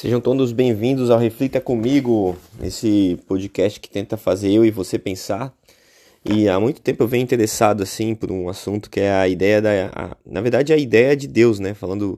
Sejam 0.00 0.20
todos 0.20 0.52
bem-vindos 0.52 1.10
ao 1.10 1.18
Reflita 1.18 1.60
Comigo, 1.60 2.36
esse 2.62 3.18
podcast 3.26 3.80
que 3.80 3.90
tenta 3.90 4.16
fazer 4.16 4.52
eu 4.52 4.64
e 4.64 4.70
você 4.70 4.96
pensar. 4.96 5.52
E 6.24 6.48
há 6.48 6.60
muito 6.60 6.80
tempo 6.80 7.02
eu 7.02 7.08
venho 7.08 7.24
interessado 7.24 7.82
assim 7.82 8.14
por 8.14 8.30
um 8.30 8.48
assunto 8.48 8.88
que 8.88 9.00
é 9.00 9.10
a 9.10 9.26
ideia 9.26 9.60
da, 9.60 9.70
a, 9.92 10.16
na 10.24 10.40
verdade 10.40 10.72
a 10.72 10.76
ideia 10.76 11.16
de 11.16 11.26
Deus, 11.26 11.58
né? 11.58 11.74
Falando 11.74 12.16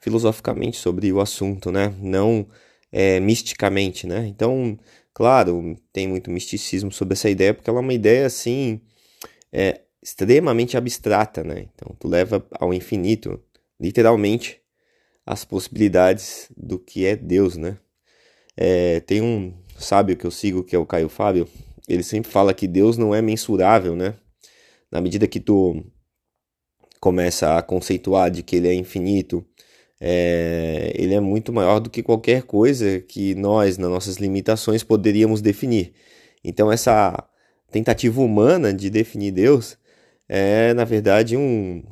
filosoficamente 0.00 0.76
sobre 0.76 1.12
o 1.12 1.20
assunto, 1.20 1.70
né? 1.70 1.94
Não 2.00 2.48
é, 2.90 3.20
misticamente, 3.20 4.08
né? 4.08 4.26
Então, 4.26 4.76
claro, 5.12 5.76
tem 5.92 6.08
muito 6.08 6.32
misticismo 6.32 6.90
sobre 6.90 7.14
essa 7.14 7.30
ideia 7.30 7.54
porque 7.54 7.70
ela 7.70 7.78
é 7.78 7.82
uma 7.82 7.94
ideia 7.94 8.26
assim 8.26 8.80
é, 9.52 9.82
extremamente 10.02 10.76
abstrata, 10.76 11.44
né? 11.44 11.66
Então, 11.76 11.94
tu 11.96 12.08
leva 12.08 12.44
ao 12.58 12.74
infinito, 12.74 13.40
literalmente 13.80 14.63
as 15.26 15.44
possibilidades 15.44 16.48
do 16.56 16.78
que 16.78 17.06
é 17.06 17.16
Deus, 17.16 17.56
né? 17.56 17.78
É, 18.56 19.00
tem 19.00 19.22
um 19.22 19.54
sábio 19.78 20.16
que 20.16 20.24
eu 20.24 20.30
sigo, 20.30 20.62
que 20.62 20.76
é 20.76 20.78
o 20.78 20.86
Caio 20.86 21.08
Fábio, 21.08 21.48
ele 21.88 22.02
sempre 22.02 22.30
fala 22.30 22.54
que 22.54 22.66
Deus 22.66 22.96
não 22.96 23.14
é 23.14 23.20
mensurável, 23.20 23.96
né? 23.96 24.14
Na 24.90 25.00
medida 25.00 25.26
que 25.26 25.40
tu 25.40 25.84
começa 27.00 27.58
a 27.58 27.62
conceituar 27.62 28.30
de 28.30 28.42
que 28.42 28.56
ele 28.56 28.68
é 28.68 28.74
infinito, 28.74 29.44
é, 30.00 30.92
ele 30.94 31.14
é 31.14 31.20
muito 31.20 31.52
maior 31.52 31.80
do 31.80 31.90
que 31.90 32.02
qualquer 32.02 32.42
coisa 32.42 33.00
que 33.00 33.34
nós, 33.34 33.78
nas 33.78 33.90
nossas 33.90 34.16
limitações, 34.16 34.82
poderíamos 34.82 35.40
definir. 35.40 35.92
Então, 36.42 36.70
essa 36.70 37.26
tentativa 37.70 38.20
humana 38.20 38.72
de 38.72 38.90
definir 38.90 39.32
Deus 39.32 39.76
é, 40.28 40.72
na 40.74 40.84
verdade, 40.84 41.36
um, 41.36 41.82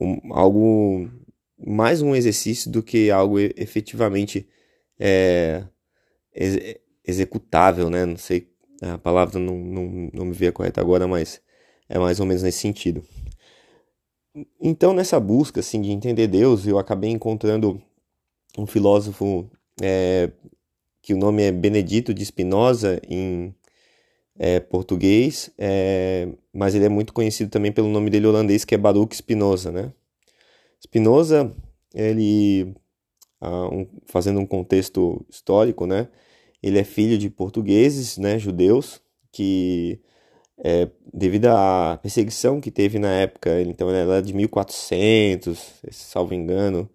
um 0.00 0.34
algo 0.34 1.10
mais 1.58 2.02
um 2.02 2.14
exercício 2.14 2.70
do 2.70 2.82
que 2.82 3.10
algo 3.10 3.38
efetivamente 3.38 4.48
é, 4.98 5.64
ex 6.34 6.76
executável, 7.06 7.88
né? 7.88 8.04
Não 8.04 8.18
sei, 8.18 8.48
a 8.82 8.98
palavra 8.98 9.38
não, 9.38 9.56
não, 9.56 10.10
não 10.12 10.24
me 10.26 10.32
veio 10.32 10.52
correta 10.52 10.80
agora, 10.80 11.08
mas 11.08 11.40
é 11.88 11.98
mais 11.98 12.20
ou 12.20 12.26
menos 12.26 12.42
nesse 12.42 12.58
sentido. 12.58 13.02
Então, 14.60 14.92
nessa 14.92 15.18
busca 15.18 15.60
assim, 15.60 15.80
de 15.80 15.90
entender 15.90 16.26
Deus, 16.28 16.66
eu 16.66 16.78
acabei 16.78 17.10
encontrando 17.10 17.80
um 18.56 18.66
filósofo 18.66 19.50
é, 19.80 20.30
que 21.02 21.14
o 21.14 21.16
nome 21.16 21.42
é 21.42 21.52
Benedito 21.52 22.12
de 22.12 22.24
Spinoza 22.24 23.00
em 23.08 23.54
é, 24.38 24.60
português, 24.60 25.50
é, 25.58 26.28
mas 26.52 26.74
ele 26.74 26.84
é 26.84 26.88
muito 26.88 27.12
conhecido 27.12 27.50
também 27.50 27.72
pelo 27.72 27.88
nome 27.88 28.10
dele 28.10 28.26
holandês, 28.26 28.64
que 28.64 28.74
é 28.74 28.78
Baruch 28.78 29.16
Spinoza, 29.16 29.72
né? 29.72 29.92
Spinoza, 30.82 31.54
ele, 31.94 32.74
ah, 33.40 33.68
fazendo 34.06 34.40
um 34.40 34.46
contexto 34.46 35.24
histórico, 35.28 35.86
né, 35.86 36.08
ele 36.62 36.78
é 36.78 36.84
filho 36.84 37.18
de 37.18 37.30
portugueses, 37.30 38.18
né, 38.18 38.38
judeus, 38.38 39.00
que 39.32 40.00
é, 40.58 40.88
devido 41.12 41.46
à 41.46 41.98
perseguição 42.02 42.60
que 42.60 42.70
teve 42.70 42.98
na 42.98 43.12
época, 43.12 43.60
então 43.62 43.88
ele 43.88 43.98
era 43.98 44.20
de 44.20 44.34
1400, 44.34 45.82
salvo 45.90 46.34
engano, 46.34 46.88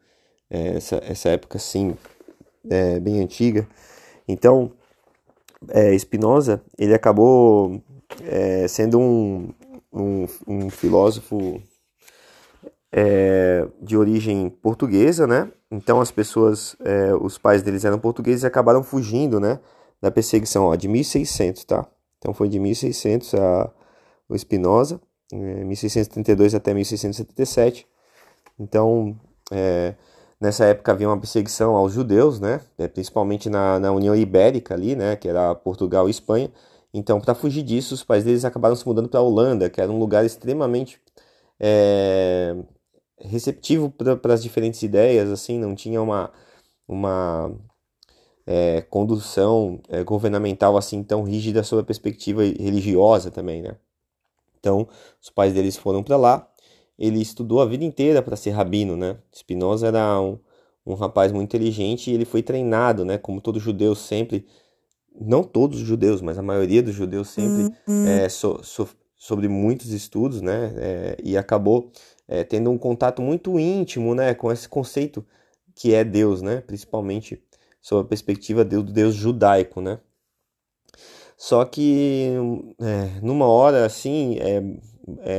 é, 0.49 0.77
essa, 0.77 1.01
essa 1.03 1.29
época 1.29 1.57
sim, 1.59 1.95
é, 2.69 2.99
bem 2.99 3.19
antiga. 3.21 3.67
Então, 4.27 4.71
é, 5.69 5.97
Spinoza, 5.97 6.61
ele 6.77 6.93
acabou 6.93 7.81
é, 8.23 8.67
sendo 8.67 8.99
um, 8.99 9.49
um, 9.91 10.27
um 10.47 10.69
filósofo 10.69 11.61
é, 12.95 13.67
de 13.81 13.97
origem 13.97 14.49
portuguesa, 14.49 15.25
né? 15.25 15.51
Então 15.71 15.99
as 15.99 16.11
pessoas, 16.11 16.75
é, 16.85 17.11
os 17.15 17.39
pais 17.39 17.63
deles 17.63 17.83
eram 17.83 17.97
portugueses 17.97 18.43
e 18.43 18.47
acabaram 18.47 18.83
fugindo, 18.83 19.39
né? 19.39 19.59
Da 19.99 20.11
perseguição, 20.11 20.65
ó, 20.65 20.75
de 20.75 20.87
1600, 20.87 21.65
tá? 21.65 21.87
Então 22.19 22.33
foi 22.33 22.47
de 22.47 22.59
1600 22.59 23.33
a 23.33 23.71
o 24.29 24.37
Spinoza, 24.37 25.01
é, 25.31 25.35
1632 25.63 26.55
até 26.55 26.73
1677. 26.73 27.87
Então, 28.59 29.15
é, 29.51 29.95
nessa 30.39 30.65
época 30.65 30.91
havia 30.91 31.07
uma 31.07 31.19
perseguição 31.19 31.75
aos 31.75 31.93
judeus, 31.93 32.39
né? 32.39 32.61
É, 32.77 32.87
principalmente 32.87 33.49
na, 33.49 33.79
na 33.79 33.91
União 33.91 34.15
Ibérica 34.15 34.75
ali, 34.75 34.95
né? 34.95 35.15
Que 35.15 35.27
era 35.27 35.55
Portugal 35.55 36.07
e 36.07 36.11
Espanha. 36.11 36.51
Então, 36.93 37.19
para 37.19 37.33
fugir 37.33 37.63
disso, 37.63 37.95
os 37.95 38.03
pais 38.03 38.23
deles 38.23 38.45
acabaram 38.45 38.75
se 38.75 38.87
mudando 38.87 39.09
para 39.09 39.19
a 39.19 39.23
Holanda, 39.23 39.69
que 39.69 39.81
era 39.81 39.91
um 39.91 39.97
lugar 39.97 40.25
extremamente 40.25 41.01
é, 41.59 42.55
receptivo 43.23 43.89
para 43.89 44.33
as 44.33 44.43
diferentes 44.43 44.81
ideias, 44.83 45.29
assim, 45.29 45.57
não 45.57 45.75
tinha 45.75 46.01
uma, 46.01 46.31
uma 46.87 47.51
é, 48.45 48.81
condução 48.81 49.79
é, 49.89 50.03
governamental 50.03 50.77
assim 50.77 51.01
tão 51.03 51.23
rígida 51.23 51.63
sobre 51.63 51.83
a 51.83 51.85
perspectiva 51.85 52.43
religiosa 52.43 53.31
também, 53.31 53.61
né? 53.61 53.75
Então, 54.59 54.87
os 55.21 55.29
pais 55.29 55.53
deles 55.53 55.75
foram 55.75 56.01
para 56.01 56.15
lá. 56.15 56.47
Ele 56.97 57.21
estudou 57.21 57.61
a 57.61 57.65
vida 57.65 57.83
inteira 57.83 58.21
para 58.21 58.35
ser 58.35 58.51
rabino, 58.51 58.95
né? 58.95 59.17
Spinoza 59.33 59.87
era 59.87 60.21
um, 60.21 60.37
um 60.85 60.93
rapaz 60.93 61.31
muito 61.31 61.49
inteligente 61.49 62.09
e 62.09 62.13
ele 62.13 62.25
foi 62.25 62.41
treinado, 62.41 63.03
né? 63.03 63.17
Como 63.17 63.41
todo 63.41 63.59
judeu 63.59 63.95
sempre, 63.95 64.45
não 65.19 65.43
todos 65.43 65.81
os 65.81 65.87
judeus, 65.87 66.21
mas 66.21 66.37
a 66.37 66.41
maioria 66.41 66.81
dos 66.81 66.93
judeus 66.93 67.29
sempre 67.29 67.75
uhum. 67.87 68.07
é, 68.07 68.29
so, 68.29 68.59
so, 68.63 68.87
sobre 69.15 69.47
muitos 69.47 69.91
estudos, 69.91 70.41
né? 70.41 70.73
É, 70.77 71.17
e 71.23 71.37
acabou 71.37 71.91
é, 72.33 72.43
tendo 72.43 72.71
um 72.71 72.79
contato 72.79 73.21
muito 73.21 73.59
íntimo, 73.59 74.15
né, 74.15 74.33
com 74.33 74.51
esse 74.51 74.67
conceito 74.67 75.23
que 75.75 75.93
é 75.93 76.03
Deus, 76.03 76.41
né? 76.41 76.61
Principalmente 76.61 77.39
sob 77.79 78.01
a 78.01 78.09
perspectiva 78.09 78.65
do 78.65 78.81
Deus 78.81 79.13
judaico, 79.13 79.79
né? 79.79 79.99
Só 81.37 81.63
que 81.63 82.31
é, 82.81 83.21
numa 83.21 83.45
hora 83.45 83.85
assim, 83.85 84.37
é, 84.39 84.63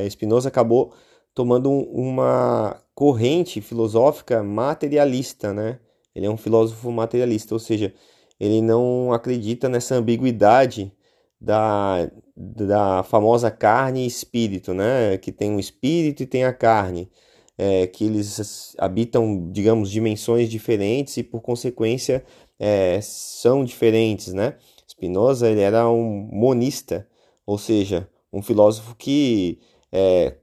é, 0.05 0.09
Spinoza 0.09 0.49
acabou 0.49 0.95
tomando 1.35 1.69
uma 1.69 2.81
corrente 2.95 3.61
filosófica 3.61 4.41
materialista, 4.45 5.53
né? 5.53 5.81
Ele 6.15 6.27
é 6.27 6.31
um 6.31 6.37
filósofo 6.37 6.93
materialista, 6.93 7.57
ou 7.57 7.59
seja, 7.59 7.93
ele 8.39 8.63
não 8.63 9.13
acredita 9.13 9.69
nessa 9.69 9.97
ambiguidade 9.97 10.93
da, 11.41 12.09
da 12.37 13.03
famosa 13.05 13.51
carne 13.51 14.05
e 14.05 14.07
espírito, 14.07 14.75
né? 14.75 15.17
Que 15.19 15.33
tem 15.33 15.55
o 15.55 15.61
espírito 15.61 16.23
e 16.23 16.27
tem 16.27 16.45
a 16.45 16.53
carne, 16.53 17.11
é, 17.57 17.87
que 17.87 18.05
eles 18.05 18.75
habitam, 18.79 19.51
digamos, 19.53 19.91
dimensões 19.91 20.51
diferentes 20.51 21.17
e 21.17 21.23
por 21.23 21.41
consequência 21.41 22.25
é, 22.59 23.01
são 23.03 23.65
diferentes, 23.65 24.33
né? 24.33 24.57
Spinoza 24.89 25.49
ele 25.49 25.61
era 25.61 25.89
um 25.89 26.29
monista, 26.33 27.07
ou 27.47 27.59
seja, 27.59 28.09
um 28.33 28.43
filósofo 28.43 28.95
que 28.97 29.61
é, 29.93 30.37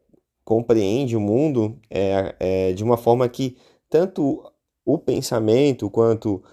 compreende 0.43 1.15
o 1.15 1.21
mundo 1.21 1.79
é, 1.89 2.35
é, 2.39 2.73
de 2.73 2.83
uma 2.83 2.97
forma 2.97 3.27
que 3.27 3.57
tanto 3.89 4.43
o 4.85 4.97
pensamento 4.97 5.89
quanto 5.89 6.43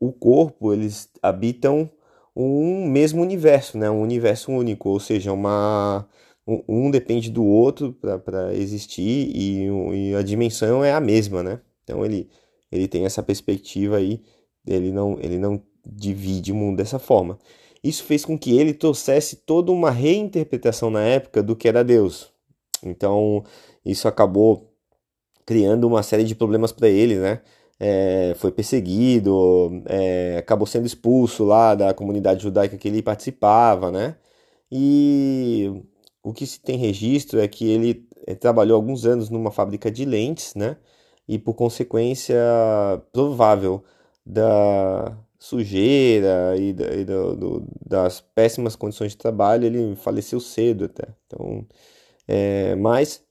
o 0.00 0.12
corpo 0.12 0.72
eles 0.72 1.10
habitam 1.22 1.90
um 2.36 2.86
mesmo 2.86 3.22
universo, 3.22 3.78
né? 3.78 3.90
um 3.90 4.02
universo 4.02 4.52
único, 4.52 4.90
ou 4.90 5.00
seja, 5.00 5.32
uma, 5.32 6.06
um, 6.46 6.90
depende 6.90 7.30
do 7.30 7.44
outro 7.44 7.94
para 7.94 8.54
existir 8.54 9.30
e, 9.34 9.68
e, 9.94 10.14
a 10.14 10.22
dimensão 10.22 10.84
é 10.84 10.92
a 10.92 11.00
mesma. 11.00 11.42
Né? 11.42 11.60
Então 11.82 12.04
ele, 12.04 12.28
ele 12.70 12.86
tem 12.86 13.06
essa 13.06 13.22
perspectiva 13.22 13.96
aí, 13.96 14.22
ele 14.66 14.92
não, 14.92 15.18
ele 15.20 15.38
não 15.38 15.62
divide 15.84 16.52
o 16.52 16.54
mundo 16.54 16.76
dessa 16.76 16.98
forma. 16.98 17.38
Isso 17.82 18.04
fez 18.04 18.24
com 18.24 18.38
que 18.38 18.58
ele 18.58 18.74
trouxesse 18.74 19.36
toda 19.36 19.72
uma 19.72 19.90
reinterpretação 19.90 20.90
na 20.90 21.02
época 21.02 21.42
do 21.42 21.56
que 21.56 21.68
era 21.68 21.82
Deus. 21.82 22.32
Então 22.82 23.44
isso 23.84 24.08
acabou 24.08 24.72
criando 25.46 25.86
uma 25.86 26.02
série 26.02 26.24
de 26.24 26.34
problemas 26.34 26.72
para 26.72 26.88
ele, 26.88 27.16
né? 27.16 27.40
É, 27.78 28.34
foi 28.36 28.50
perseguido, 28.52 29.82
é, 29.86 30.38
acabou 30.38 30.66
sendo 30.66 30.86
expulso 30.86 31.44
lá 31.44 31.74
da 31.74 31.92
comunidade 31.94 32.42
judaica 32.42 32.76
que 32.78 32.88
ele 32.88 33.02
participava, 33.02 33.90
né? 33.90 34.16
E 34.70 35.70
o 36.22 36.32
que 36.32 36.46
se 36.46 36.60
tem 36.60 36.76
registro 36.78 37.40
é 37.40 37.48
que 37.48 37.68
ele 37.68 38.06
é, 38.26 38.34
trabalhou 38.34 38.76
alguns 38.76 39.04
anos 39.06 39.30
numa 39.30 39.50
fábrica 39.50 39.90
de 39.90 40.04
lentes, 40.04 40.54
né? 40.54 40.76
E 41.28 41.38
por 41.38 41.54
consequência 41.54 42.36
provável 43.12 43.84
da 44.24 45.16
sujeira 45.38 46.56
e, 46.58 46.72
da, 46.72 46.94
e 46.94 47.04
do, 47.04 47.36
do, 47.36 47.68
das 47.86 48.20
péssimas 48.20 48.76
condições 48.76 49.12
de 49.12 49.18
trabalho, 49.18 49.66
ele 49.66 49.96
faleceu 49.96 50.40
cedo 50.40 50.86
até. 50.86 51.08
Então, 51.26 51.66
é, 52.28 52.74
mas 52.76 53.22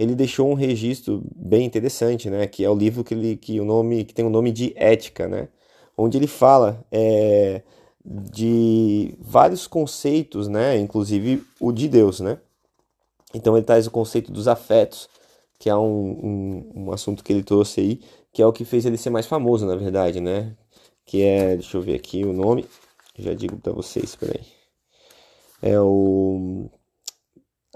ele 0.00 0.14
deixou 0.14 0.50
um 0.50 0.54
registro 0.54 1.22
bem 1.36 1.66
interessante, 1.66 2.30
né? 2.30 2.46
Que 2.46 2.64
é 2.64 2.70
o 2.70 2.74
livro 2.74 3.04
que, 3.04 3.12
ele, 3.12 3.36
que, 3.36 3.60
o 3.60 3.66
nome, 3.66 4.02
que 4.02 4.14
tem 4.14 4.24
o 4.24 4.30
nome 4.30 4.50
de 4.50 4.72
Ética, 4.74 5.28
né? 5.28 5.48
Onde 5.94 6.16
ele 6.16 6.26
fala 6.26 6.82
é, 6.90 7.60
de 8.02 9.14
vários 9.20 9.66
conceitos, 9.66 10.48
né? 10.48 10.78
Inclusive 10.78 11.44
o 11.60 11.70
de 11.70 11.86
Deus, 11.86 12.18
né? 12.20 12.38
Então 13.34 13.54
ele 13.54 13.66
traz 13.66 13.86
o 13.86 13.90
conceito 13.90 14.32
dos 14.32 14.48
afetos, 14.48 15.06
que 15.58 15.68
é 15.68 15.76
um, 15.76 15.82
um, 15.84 16.72
um 16.86 16.92
assunto 16.92 17.22
que 17.22 17.30
ele 17.30 17.42
trouxe 17.42 17.80
aí, 17.82 18.00
que 18.32 18.40
é 18.40 18.46
o 18.46 18.54
que 18.54 18.64
fez 18.64 18.86
ele 18.86 18.96
ser 18.96 19.10
mais 19.10 19.26
famoso, 19.26 19.66
na 19.66 19.76
verdade, 19.76 20.18
né? 20.18 20.56
Que 21.04 21.22
é, 21.22 21.56
deixa 21.56 21.76
eu 21.76 21.82
ver 21.82 21.96
aqui 21.96 22.24
o 22.24 22.32
nome, 22.32 22.64
já 23.18 23.34
digo 23.34 23.58
para 23.58 23.74
vocês, 23.74 24.16
peraí. 24.16 24.46
É 25.60 25.78
o 25.78 26.70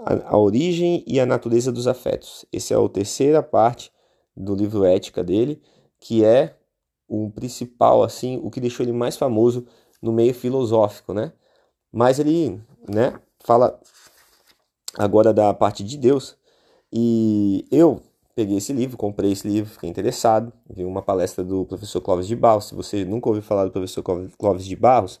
a, 0.05 0.35
a, 0.35 0.37
origem 0.37 1.03
e 1.07 1.19
a 1.19 1.25
natureza 1.25 1.71
dos 1.71 1.87
afetos. 1.87 2.45
Essa 2.53 2.75
é 2.75 2.77
a 2.77 2.89
terceira 2.89 3.41
parte 3.41 3.91
do 4.37 4.53
livro 4.53 4.85
Ética 4.85 5.23
dele, 5.23 5.59
que 5.99 6.23
é 6.23 6.55
o 7.07 7.31
principal, 7.31 8.03
assim, 8.03 8.39
o 8.43 8.51
que 8.51 8.61
deixou 8.61 8.85
ele 8.85 8.93
mais 8.93 9.17
famoso 9.17 9.65
no 10.01 10.11
meio 10.11 10.33
filosófico, 10.33 11.13
né? 11.13 11.33
Mas 11.91 12.19
ele, 12.19 12.61
né, 12.87 13.19
fala 13.43 13.79
agora 14.97 15.33
da 15.33 15.53
parte 15.53 15.83
de 15.83 15.97
Deus. 15.97 16.37
E 16.91 17.65
eu 17.71 18.01
peguei 18.35 18.57
esse 18.57 18.73
livro, 18.73 18.97
comprei 18.97 19.31
esse 19.31 19.47
livro, 19.47 19.71
fiquei 19.71 19.89
interessado, 19.89 20.53
vi 20.69 20.83
uma 20.83 21.01
palestra 21.01 21.43
do 21.43 21.65
professor 21.65 22.01
Clóvis 22.01 22.27
de 22.27 22.35
Barros. 22.35 22.65
Se 22.65 22.75
você 22.75 23.03
nunca 23.05 23.29
ouviu 23.29 23.41
falar 23.41 23.65
do 23.65 23.71
professor 23.71 24.03
Clóvis 24.03 24.65
de 24.65 24.75
Barros, 24.75 25.19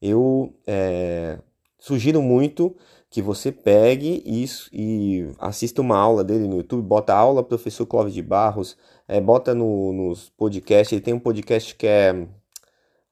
eu 0.00 0.52
é, 0.66 1.38
sugiro 1.78 2.20
muito 2.20 2.76
que 3.12 3.20
você 3.20 3.52
pegue 3.52 4.22
isso 4.24 4.70
e 4.72 5.28
assista 5.38 5.82
uma 5.82 5.98
aula 5.98 6.24
dele 6.24 6.48
no 6.48 6.56
YouTube, 6.56 6.82
bota 6.82 7.14
aula 7.14 7.44
professor 7.44 7.84
Clóvis 7.84 8.14
de 8.14 8.22
Barros, 8.22 8.74
é, 9.06 9.20
bota 9.20 9.54
no, 9.54 9.92
nos 9.92 10.30
podcasts, 10.30 10.92
ele 10.92 11.02
tem 11.02 11.12
um 11.12 11.20
podcast 11.20 11.74
que 11.76 11.86
é 11.86 12.26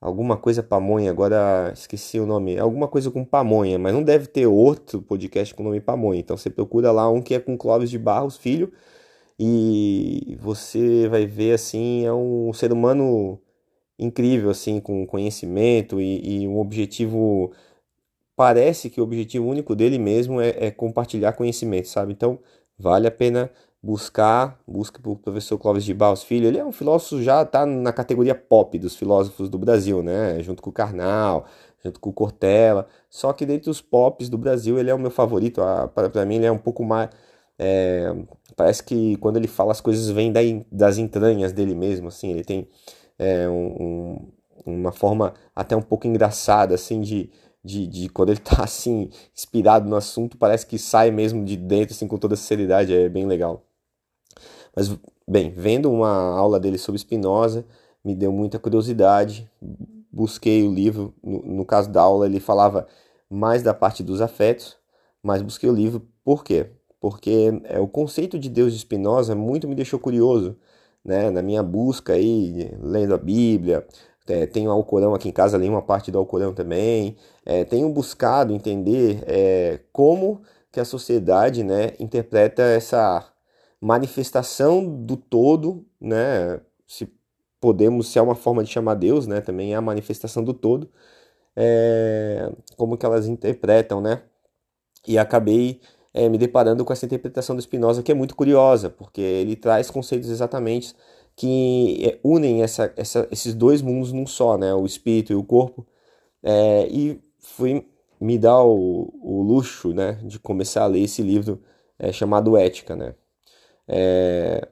alguma 0.00 0.38
coisa 0.38 0.62
pamonha, 0.62 1.10
agora 1.10 1.70
esqueci 1.74 2.18
o 2.18 2.24
nome, 2.24 2.58
alguma 2.58 2.88
coisa 2.88 3.10
com 3.10 3.22
pamonha, 3.22 3.78
mas 3.78 3.92
não 3.92 4.02
deve 4.02 4.26
ter 4.26 4.46
outro 4.46 5.02
podcast 5.02 5.54
com 5.54 5.62
o 5.62 5.66
nome 5.66 5.82
pamonha, 5.82 6.18
então 6.18 6.34
você 6.34 6.48
procura 6.48 6.90
lá 6.90 7.10
um 7.10 7.20
que 7.20 7.34
é 7.34 7.38
com 7.38 7.58
Clóvis 7.58 7.90
de 7.90 7.98
Barros, 7.98 8.38
filho, 8.38 8.72
e 9.38 10.38
você 10.40 11.08
vai 11.08 11.26
ver, 11.26 11.52
assim, 11.52 12.06
é 12.06 12.12
um 12.12 12.52
ser 12.54 12.72
humano 12.72 13.38
incrível, 13.98 14.48
assim, 14.48 14.80
com 14.80 15.06
conhecimento 15.06 16.00
e, 16.00 16.44
e 16.44 16.48
um 16.48 16.58
objetivo, 16.58 17.52
parece 18.40 18.88
que 18.88 19.02
o 19.02 19.04
objetivo 19.04 19.46
único 19.46 19.76
dele 19.76 19.98
mesmo 19.98 20.40
é, 20.40 20.54
é 20.58 20.70
compartilhar 20.70 21.34
conhecimento, 21.34 21.88
sabe? 21.88 22.12
Então, 22.12 22.38
vale 22.78 23.06
a 23.06 23.10
pena 23.10 23.50
buscar, 23.82 24.58
busca 24.66 24.98
o 25.06 25.14
professor 25.14 25.58
Clóvis 25.58 25.84
de 25.84 25.92
Barros 25.92 26.22
Filho, 26.22 26.48
ele 26.48 26.56
é 26.56 26.64
um 26.64 26.72
filósofo 26.72 27.22
já 27.22 27.42
está 27.42 27.66
na 27.66 27.92
categoria 27.92 28.34
pop 28.34 28.78
dos 28.78 28.96
filósofos 28.96 29.50
do 29.50 29.58
Brasil, 29.58 30.02
né? 30.02 30.42
Junto 30.42 30.62
com 30.62 30.70
o 30.70 30.72
Karnal, 30.72 31.44
junto 31.84 32.00
com 32.00 32.08
o 32.08 32.12
Cortella. 32.14 32.86
Só 33.10 33.30
que 33.34 33.44
dentre 33.44 33.68
os 33.68 33.82
pops 33.82 34.30
do 34.30 34.38
Brasil 34.38 34.78
ele 34.78 34.88
é 34.88 34.94
o 34.94 34.98
meu 34.98 35.10
favorito. 35.10 35.60
Para 35.94 36.24
mim 36.24 36.36
ele 36.36 36.46
é 36.46 36.52
um 36.52 36.56
pouco 36.56 36.82
mais 36.82 37.10
é, 37.58 38.10
parece 38.56 38.82
que 38.82 39.16
quando 39.16 39.36
ele 39.36 39.48
fala 39.48 39.70
as 39.72 39.82
coisas 39.82 40.08
vêm 40.08 40.32
das 40.72 40.96
entranhas 40.96 41.52
dele 41.52 41.74
mesmo, 41.74 42.08
assim, 42.08 42.30
ele 42.30 42.42
tem 42.42 42.66
é, 43.18 43.46
um, 43.50 44.30
uma 44.64 44.92
forma 44.92 45.34
até 45.54 45.76
um 45.76 45.82
pouco 45.82 46.06
engraçada, 46.06 46.74
assim, 46.74 47.02
de, 47.02 47.30
de, 47.64 47.86
de, 47.86 48.08
quando 48.08 48.30
ele 48.30 48.40
tá, 48.40 48.62
assim, 48.64 49.10
inspirado 49.34 49.88
no 49.88 49.96
assunto, 49.96 50.36
parece 50.36 50.66
que 50.66 50.78
sai 50.78 51.10
mesmo 51.10 51.44
de 51.44 51.56
dentro, 51.56 51.94
assim, 51.94 52.08
com 52.08 52.18
toda 52.18 52.36
sinceridade, 52.36 52.94
é 52.94 53.08
bem 53.08 53.26
legal. 53.26 53.64
Mas, 54.74 54.96
bem, 55.26 55.50
vendo 55.50 55.90
uma 55.90 56.10
aula 56.36 56.60
dele 56.60 56.78
sobre 56.78 56.98
Spinoza, 56.98 57.64
me 58.04 58.14
deu 58.14 58.32
muita 58.32 58.58
curiosidade, 58.58 59.50
busquei 60.10 60.66
o 60.66 60.72
livro, 60.72 61.14
no, 61.22 61.42
no 61.42 61.64
caso 61.64 61.90
da 61.90 62.02
aula 62.02 62.26
ele 62.26 62.40
falava 62.40 62.86
mais 63.28 63.62
da 63.62 63.74
parte 63.74 64.02
dos 64.02 64.20
afetos, 64.20 64.76
mas 65.22 65.42
busquei 65.42 65.68
o 65.68 65.74
livro 65.74 66.08
por 66.24 66.42
quê? 66.44 66.70
Porque 67.00 67.60
é, 67.64 67.78
o 67.80 67.88
conceito 67.88 68.38
de 68.38 68.48
Deus 68.48 68.72
de 68.72 68.80
Spinoza 68.80 69.34
muito 69.34 69.68
me 69.68 69.74
deixou 69.74 69.98
curioso, 69.98 70.56
né? 71.04 71.30
Na 71.30 71.42
minha 71.42 71.62
busca 71.62 72.12
aí, 72.14 72.70
lendo 72.80 73.14
a 73.14 73.18
Bíblia, 73.18 73.86
é, 74.30 74.46
tenho 74.46 74.70
o 74.70 74.72
Alcorão 74.72 75.14
aqui 75.14 75.28
em 75.28 75.32
casa, 75.32 75.58
li 75.58 75.68
uma 75.68 75.82
parte 75.82 76.10
do 76.10 76.18
Alcorão 76.18 76.54
também, 76.54 77.16
é, 77.44 77.64
tenho 77.64 77.88
buscado 77.90 78.52
entender 78.54 79.22
é, 79.26 79.80
como 79.92 80.42
que 80.72 80.80
a 80.80 80.84
sociedade 80.84 81.64
né, 81.64 81.92
interpreta 81.98 82.62
essa 82.62 83.30
manifestação 83.80 84.86
do 84.86 85.16
todo, 85.16 85.86
né? 86.00 86.60
Se 86.86 87.08
podemos, 87.60 88.08
se 88.08 88.18
é 88.18 88.22
uma 88.22 88.34
forma 88.34 88.62
de 88.62 88.70
chamar 88.70 88.94
Deus, 88.94 89.26
né? 89.26 89.40
Também 89.40 89.72
é 89.72 89.76
a 89.76 89.80
manifestação 89.80 90.44
do 90.44 90.54
todo, 90.54 90.90
é, 91.56 92.52
como 92.76 92.96
que 92.96 93.06
elas 93.06 93.26
interpretam, 93.26 94.00
né? 94.00 94.22
E 95.06 95.18
acabei 95.18 95.80
é, 96.12 96.28
me 96.28 96.38
deparando 96.38 96.84
com 96.84 96.92
essa 96.92 97.06
interpretação 97.06 97.56
do 97.56 97.62
Spinoza 97.62 98.02
que 98.02 98.12
é 98.12 98.14
muito 98.14 98.36
curiosa, 98.36 98.90
porque 98.90 99.20
ele 99.20 99.56
traz 99.56 99.90
conceitos 99.90 100.28
exatamente 100.30 100.94
que 101.36 102.04
é, 102.04 102.20
unem 102.24 102.62
essa, 102.62 102.92
essa, 102.96 103.28
esses 103.30 103.54
dois 103.54 103.82
mundos 103.82 104.12
num 104.12 104.26
só, 104.26 104.58
né? 104.58 104.74
O 104.74 104.86
espírito 104.86 105.32
e 105.32 105.36
o 105.36 105.44
corpo. 105.44 105.86
É, 106.42 106.86
e 106.88 107.20
fui 107.38 107.86
me 108.20 108.38
dar 108.38 108.62
o, 108.62 109.12
o, 109.22 109.42
luxo, 109.42 109.94
né, 109.94 110.12
de 110.24 110.38
começar 110.38 110.84
a 110.84 110.86
ler 110.86 111.00
esse 111.02 111.22
livro 111.22 111.62
é, 111.98 112.12
chamado 112.12 112.56
Ética, 112.56 112.94
né? 112.96 113.14
É, 113.88 114.68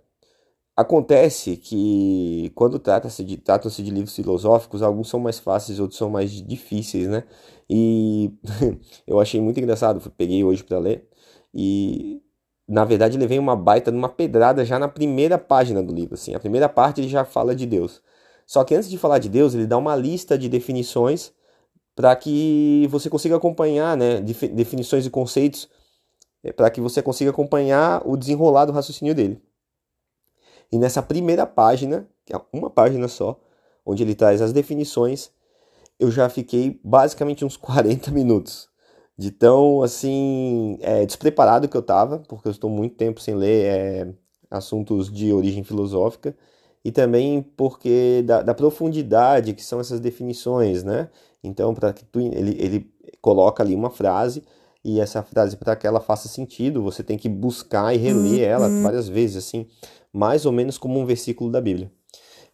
acontece 0.77 1.57
que 1.57 2.53
quando 2.55 2.79
trata-se 2.79 3.25
de, 3.25 3.37
trata 3.39 3.69
de 3.71 3.91
livros 3.91 4.15
filosóficos, 4.15 4.83
alguns 4.83 5.09
são 5.09 5.21
mais 5.21 5.39
fáceis, 5.39 5.81
outros 5.81 5.99
são 5.99 6.11
mais 6.11 6.31
difíceis, 6.31 7.09
né? 7.09 7.25
E 7.69 8.33
eu 9.07 9.21
achei 9.21 9.41
muito 9.41 9.59
engraçado, 9.61 10.11
peguei 10.17 10.45
hoje 10.45 10.63
para 10.65 10.79
ler 10.79 11.09
e 11.55 12.23
na 12.69 12.85
verdade 12.85 13.17
levei 13.17 13.39
uma 13.39 13.57
baita 13.57 13.91
numa 13.91 14.09
pedrada 14.09 14.65
já 14.65 14.79
na 14.79 14.89
primeira 14.89 15.39
página 15.39 15.83
do 15.83 15.95
livro, 15.95 16.15
assim. 16.15 16.35
A 16.35 16.41
primeira 16.41 16.69
parte 16.69 17.01
ele 17.01 17.09
já 17.09 17.25
fala 17.25 17.55
de 17.57 17.65
Deus. 17.65 18.03
Só 18.47 18.63
que 18.63 18.75
antes 18.75 18.91
de 18.91 18.99
falar 18.99 19.19
de 19.19 19.29
Deus, 19.29 19.55
ele 19.55 19.67
dá 19.67 19.77
uma 19.77 19.97
lista 19.97 20.37
de 20.37 20.49
definições 20.49 21.33
para 21.97 22.15
que 22.15 22.87
você 22.91 23.11
consiga 23.11 23.37
acompanhar, 23.37 23.97
né, 23.97 24.21
definições 24.21 25.05
e 25.05 25.11
conceitos 25.11 25.69
é, 26.45 26.53
para 26.53 26.71
que 26.71 26.81
você 26.81 27.03
consiga 27.03 27.31
acompanhar 27.31 28.03
o 28.07 28.17
desenrolar 28.17 28.67
do 28.67 28.73
raciocínio 28.73 29.15
dele. 29.15 29.43
E 30.71 30.79
nessa 30.79 31.03
primeira 31.03 31.47
página, 31.47 32.09
que 32.25 32.35
é 32.35 32.41
uma 32.53 32.71
página 32.71 33.09
só, 33.09 33.41
onde 33.85 34.03
ele 34.03 34.15
traz 34.15 34.41
as 34.41 34.53
definições, 34.53 35.31
eu 35.99 36.11
já 36.11 36.29
fiquei 36.29 36.79
basicamente 36.85 37.45
uns 37.45 37.57
40 37.57 38.11
minutos. 38.13 38.69
De 39.19 39.33
tão, 39.33 39.83
assim, 39.83 40.79
é, 40.81 41.05
despreparado 41.05 41.69
que 41.69 41.77
eu 41.77 41.81
estava, 41.81 42.21
porque 42.29 42.47
eu 42.47 42.53
estou 42.53 42.71
muito 42.71 42.95
tempo 42.95 43.21
sem 43.21 43.35
ler 43.35 43.65
é, 43.65 44.15
assuntos 44.51 45.13
de 45.13 45.33
origem 45.33 45.65
filosófica, 45.65 46.37
e 46.85 46.93
também 46.93 47.43
porque 47.57 48.23
da, 48.25 48.43
da, 48.43 48.55
profundidade 48.55 49.55
que 49.55 49.65
são 49.65 49.81
essas 49.81 49.99
definições, 49.99 50.85
né? 50.85 51.11
Então, 51.43 51.75
para 51.75 51.93
que 51.93 52.05
tu, 52.05 52.21
ele, 52.21 52.57
ele 52.61 52.91
coloca 53.21 53.63
ali 53.63 53.75
uma 53.75 53.91
frase 53.91 54.45
e 54.85 55.01
essa 55.01 55.23
frase, 55.23 55.57
para 55.57 55.77
que 55.77 55.87
ela 55.87 56.01
faça 56.01 56.29
sentido, 56.29 56.83
você 56.83 57.03
tem 57.03 57.19
que 57.19 57.29
buscar 57.29 57.95
e 57.95 57.99
reler 57.99 58.43
ela 58.43 58.69
uhum. 58.69 58.83
várias 58.83 59.09
vezes, 59.09 59.37
assim, 59.37 59.67
mais 60.13 60.47
ou 60.47 60.53
menos 60.53 60.79
como 60.79 60.99
um 60.99 61.05
versículo 61.05 61.51
da 61.51 61.61
Bíblia. 61.61 61.91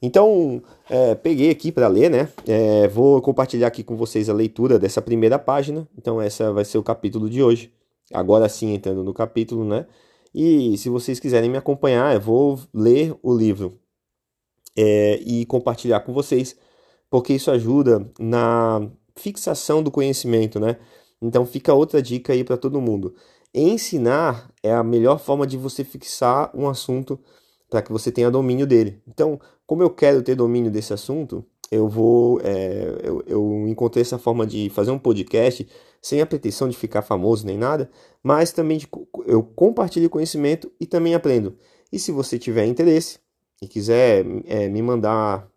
Então, 0.02 0.62
é, 0.90 1.14
peguei 1.14 1.50
aqui 1.50 1.72
para 1.72 1.88
ler, 1.88 2.10
né? 2.10 2.28
É, 2.46 2.88
vou 2.88 3.20
compartilhar 3.22 3.68
aqui 3.68 3.82
com 3.82 3.96
vocês 3.96 4.28
a 4.28 4.34
leitura 4.34 4.78
dessa 4.78 5.00
primeira 5.00 5.38
página. 5.38 5.88
Então, 5.96 6.20
essa 6.20 6.52
vai 6.52 6.64
ser 6.64 6.78
o 6.78 6.82
capítulo 6.82 7.28
de 7.28 7.42
hoje. 7.42 7.72
Agora 8.12 8.48
sim, 8.48 8.74
entrando 8.74 9.02
no 9.02 9.14
capítulo, 9.14 9.64
né? 9.64 9.86
E 10.34 10.76
se 10.76 10.88
vocês 10.88 11.20
quiserem 11.20 11.48
me 11.48 11.56
acompanhar, 11.56 12.14
eu 12.14 12.20
vou 12.20 12.58
ler 12.72 13.14
o 13.22 13.34
livro 13.34 13.78
é, 14.76 15.20
e 15.24 15.46
compartilhar 15.46 16.00
com 16.00 16.12
vocês, 16.12 16.56
porque 17.08 17.32
isso 17.32 17.50
ajuda 17.50 18.10
na 18.18 18.86
fixação 19.14 19.82
do 19.82 19.90
conhecimento, 19.90 20.58
né? 20.58 20.76
Então 21.22 21.46
fica 21.46 21.72
outra 21.72 22.02
dica 22.02 22.32
aí 22.32 22.42
para 22.42 22.56
todo 22.56 22.80
mundo. 22.80 23.14
Ensinar 23.54 24.50
é 24.62 24.72
a 24.72 24.82
melhor 24.82 25.20
forma 25.20 25.46
de 25.46 25.56
você 25.56 25.84
fixar 25.84 26.50
um 26.54 26.68
assunto 26.68 27.18
para 27.70 27.80
que 27.80 27.92
você 27.92 28.10
tenha 28.10 28.30
domínio 28.30 28.66
dele. 28.66 29.00
Então, 29.06 29.40
como 29.66 29.82
eu 29.82 29.90
quero 29.90 30.22
ter 30.22 30.34
domínio 30.34 30.70
desse 30.70 30.92
assunto, 30.92 31.44
eu 31.70 31.88
vou, 31.88 32.40
é, 32.42 33.00
eu, 33.02 33.22
eu 33.26 33.68
encontrei 33.68 34.02
essa 34.02 34.18
forma 34.18 34.46
de 34.46 34.70
fazer 34.70 34.90
um 34.90 34.98
podcast 34.98 35.66
sem 36.00 36.20
a 36.20 36.26
pretensão 36.26 36.68
de 36.68 36.76
ficar 36.76 37.02
famoso 37.02 37.46
nem 37.46 37.56
nada, 37.56 37.90
mas 38.22 38.52
também 38.52 38.76
de, 38.76 38.88
eu 39.26 39.42
compartilho 39.42 40.10
conhecimento 40.10 40.70
e 40.78 40.86
também 40.86 41.14
aprendo. 41.14 41.56
E 41.90 41.98
se 41.98 42.12
você 42.12 42.38
tiver 42.38 42.66
interesse 42.66 43.18
e 43.62 43.66
quiser 43.66 44.24
é, 44.46 44.68
me 44.68 44.82
mandar 44.82 45.48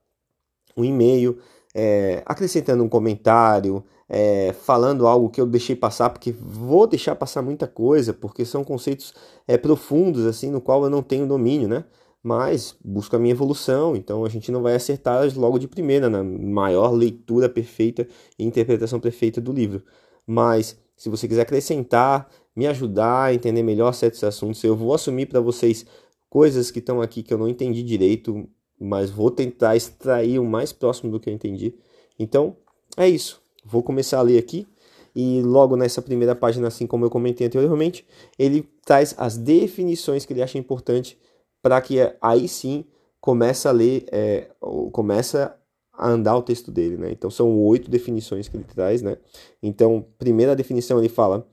um 0.75 0.85
e-mail 0.85 1.37
é, 1.75 2.23
acrescentando 2.25 2.83
um 2.83 2.89
comentário, 2.89 3.83
é, 4.09 4.53
falando 4.53 5.05
algo 5.05 5.29
que 5.29 5.41
eu 5.41 5.45
deixei 5.45 5.75
passar, 5.75 6.09
porque 6.09 6.31
vou 6.31 6.87
deixar 6.87 7.15
passar 7.15 7.41
muita 7.41 7.67
coisa, 7.67 8.13
porque 8.13 8.45
são 8.45 8.63
conceitos 8.63 9.13
é, 9.47 9.57
profundos, 9.57 10.25
assim, 10.25 10.49
no 10.49 10.61
qual 10.61 10.83
eu 10.83 10.89
não 10.89 11.03
tenho 11.03 11.27
domínio, 11.27 11.67
né? 11.67 11.83
Mas 12.23 12.75
busco 12.83 13.15
a 13.15 13.19
minha 13.19 13.31
evolução, 13.31 13.95
então 13.95 14.25
a 14.25 14.29
gente 14.29 14.51
não 14.51 14.61
vai 14.61 14.75
acertar 14.75 15.25
logo 15.37 15.57
de 15.57 15.67
primeira, 15.67 16.09
na 16.09 16.23
maior 16.23 16.91
leitura 16.91 17.47
perfeita 17.47 18.07
e 18.37 18.43
interpretação 18.43 18.99
perfeita 18.99 19.39
do 19.39 19.51
livro. 19.51 19.83
Mas 20.25 20.77
se 20.95 21.09
você 21.09 21.27
quiser 21.27 21.43
acrescentar, 21.43 22.29
me 22.55 22.67
ajudar 22.67 23.25
a 23.25 23.33
entender 23.33 23.63
melhor 23.63 23.93
certos 23.93 24.23
assuntos, 24.23 24.63
eu 24.63 24.75
vou 24.75 24.93
assumir 24.93 25.27
para 25.27 25.39
vocês 25.39 25.85
coisas 26.29 26.71
que 26.71 26.79
estão 26.79 27.01
aqui 27.01 27.23
que 27.23 27.33
eu 27.33 27.37
não 27.37 27.47
entendi 27.47 27.83
direito, 27.83 28.49
mas 28.79 29.09
vou 29.09 29.31
tentar 29.31 29.75
extrair 29.75 30.39
o 30.39 30.45
mais 30.45 30.73
próximo 30.73 31.11
do 31.11 31.19
que 31.19 31.29
eu 31.29 31.33
entendi. 31.33 31.75
Então, 32.19 32.57
é 32.97 33.07
isso. 33.07 33.41
Vou 33.63 33.83
começar 33.83 34.19
a 34.19 34.23
ler 34.23 34.39
aqui 34.39 34.67
e 35.15 35.41
logo 35.41 35.75
nessa 35.75 36.01
primeira 36.01 36.35
página, 36.35 36.67
assim 36.67 36.85
como 36.85 37.05
eu 37.05 37.09
comentei 37.09 37.47
anteriormente, 37.47 38.05
ele 38.37 38.67
traz 38.85 39.15
as 39.17 39.35
definições 39.35 40.25
que 40.25 40.33
ele 40.33 40.43
acha 40.43 40.57
importante 40.59 41.17
para 41.61 41.81
que 41.81 41.97
aí 42.21 42.47
sim 42.47 42.85
comece 43.19 43.67
a 43.67 43.71
ler, 43.71 44.05
é, 44.11 44.49
começa 44.91 45.57
a 45.91 46.09
andar 46.09 46.37
o 46.37 46.43
texto 46.43 46.71
dele, 46.71 46.95
né? 46.95 47.11
Então 47.11 47.29
são 47.29 47.59
oito 47.59 47.89
definições 47.89 48.47
que 48.47 48.55
ele 48.55 48.63
traz, 48.63 49.01
né? 49.01 49.17
Então, 49.61 50.05
primeira 50.17 50.55
definição 50.55 50.99
ele 50.99 51.09
fala 51.09 51.47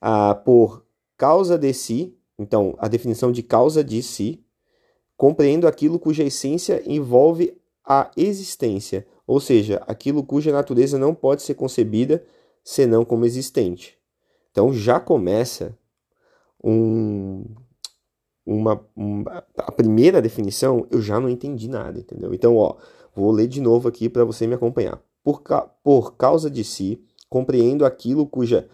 ah, 0.00 0.34
por 0.34 0.84
causa 1.16 1.58
de 1.58 1.72
si, 1.74 2.16
então 2.38 2.74
a 2.78 2.88
definição 2.88 3.30
de 3.30 3.42
causa 3.42 3.84
de 3.84 4.02
si, 4.02 4.42
compreendo 5.16 5.68
aquilo 5.68 5.98
cuja 5.98 6.24
essência 6.24 6.82
envolve 6.86 7.60
a 7.84 8.10
existência, 8.16 9.06
ou 9.26 9.38
seja, 9.38 9.82
aquilo 9.86 10.24
cuja 10.24 10.50
natureza 10.50 10.98
não 10.98 11.14
pode 11.14 11.42
ser 11.42 11.54
concebida 11.54 12.24
senão 12.64 13.04
como 13.04 13.26
existente. 13.26 13.98
Então 14.50 14.72
já 14.72 14.98
começa 14.98 15.76
um, 16.64 17.44
uma, 18.44 18.84
uma, 18.96 19.44
a 19.56 19.72
primeira 19.72 20.20
definição 20.20 20.86
eu 20.90 21.00
já 21.00 21.20
não 21.20 21.28
entendi 21.28 21.68
nada, 21.68 21.98
entendeu? 22.00 22.34
Então, 22.34 22.56
ó, 22.56 22.76
vou 23.14 23.30
ler 23.30 23.46
de 23.46 23.60
novo 23.60 23.88
aqui 23.88 24.08
para 24.08 24.24
você 24.24 24.46
me 24.46 24.54
acompanhar. 24.54 25.00
Por, 25.22 25.42
por 25.82 26.16
causa 26.16 26.50
de 26.50 26.64
si, 26.64 27.02
compreendo 27.28 27.84
aquilo 27.84 28.26
cuja 28.26 28.68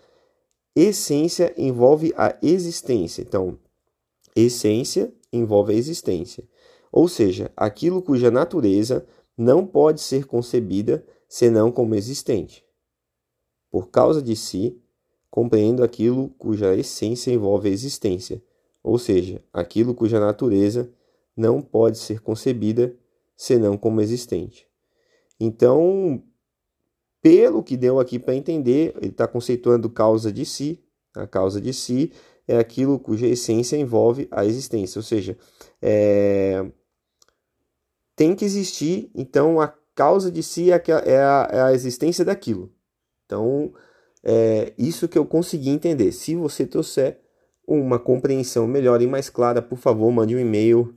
essência 0.74 1.52
envolve 1.56 2.12
a 2.16 2.36
existência. 2.42 3.22
Então, 3.22 3.58
essência 4.34 5.12
envolve 5.32 5.72
a 5.72 5.76
existência. 5.76 6.44
Ou 6.92 7.08
seja, 7.08 7.50
aquilo 7.56 8.00
cuja 8.02 8.30
natureza 8.30 9.06
não 9.36 9.66
pode 9.66 10.00
ser 10.00 10.26
concebida 10.26 11.04
senão 11.28 11.70
como 11.70 11.94
existente. 11.94 12.64
Por 13.70 13.90
causa 13.90 14.22
de 14.22 14.34
si, 14.36 14.80
compreendo 15.30 15.82
aquilo 15.82 16.30
cuja 16.38 16.74
essência 16.74 17.30
envolve 17.30 17.68
a 17.68 17.72
existência, 17.72 18.42
ou 18.86 18.98
seja, 18.98 19.42
aquilo 19.52 19.96
cuja 19.96 20.20
natureza 20.20 20.88
não 21.36 21.60
pode 21.60 21.98
ser 21.98 22.20
concebida 22.20 22.94
senão 23.36 23.76
como 23.76 24.00
existente. 24.00 24.64
Então, 25.40 26.22
pelo 27.20 27.64
que 27.64 27.76
deu 27.76 27.98
aqui 27.98 28.16
para 28.16 28.36
entender, 28.36 28.94
ele 28.98 29.08
está 29.08 29.26
conceituando 29.26 29.90
causa 29.90 30.32
de 30.32 30.46
si. 30.46 30.84
A 31.16 31.26
causa 31.26 31.60
de 31.60 31.72
si 31.72 32.12
é 32.46 32.58
aquilo 32.58 32.96
cuja 32.96 33.26
essência 33.26 33.76
envolve 33.76 34.28
a 34.30 34.44
existência, 34.44 35.00
ou 35.00 35.02
seja, 35.02 35.36
é... 35.82 36.64
tem 38.14 38.36
que 38.36 38.44
existir, 38.44 39.10
então 39.16 39.60
a 39.60 39.74
causa 39.96 40.30
de 40.30 40.44
si 40.44 40.70
é, 40.70 40.80
é 41.04 41.18
a, 41.18 41.48
é 41.50 41.60
a 41.60 41.72
existência 41.72 42.24
daquilo. 42.24 42.72
Então, 43.24 43.74
é 44.22 44.72
isso 44.78 45.08
que 45.08 45.18
eu 45.18 45.26
consegui 45.26 45.70
entender. 45.70 46.12
Se 46.12 46.36
você 46.36 46.64
trouxer 46.64 47.25
uma 47.66 47.98
compreensão 47.98 48.66
melhor 48.66 49.02
e 49.02 49.06
mais 49.06 49.28
clara, 49.28 49.60
por 49.60 49.78
favor, 49.78 50.10
mande 50.12 50.36
um 50.36 50.38
e-mail 50.38 50.94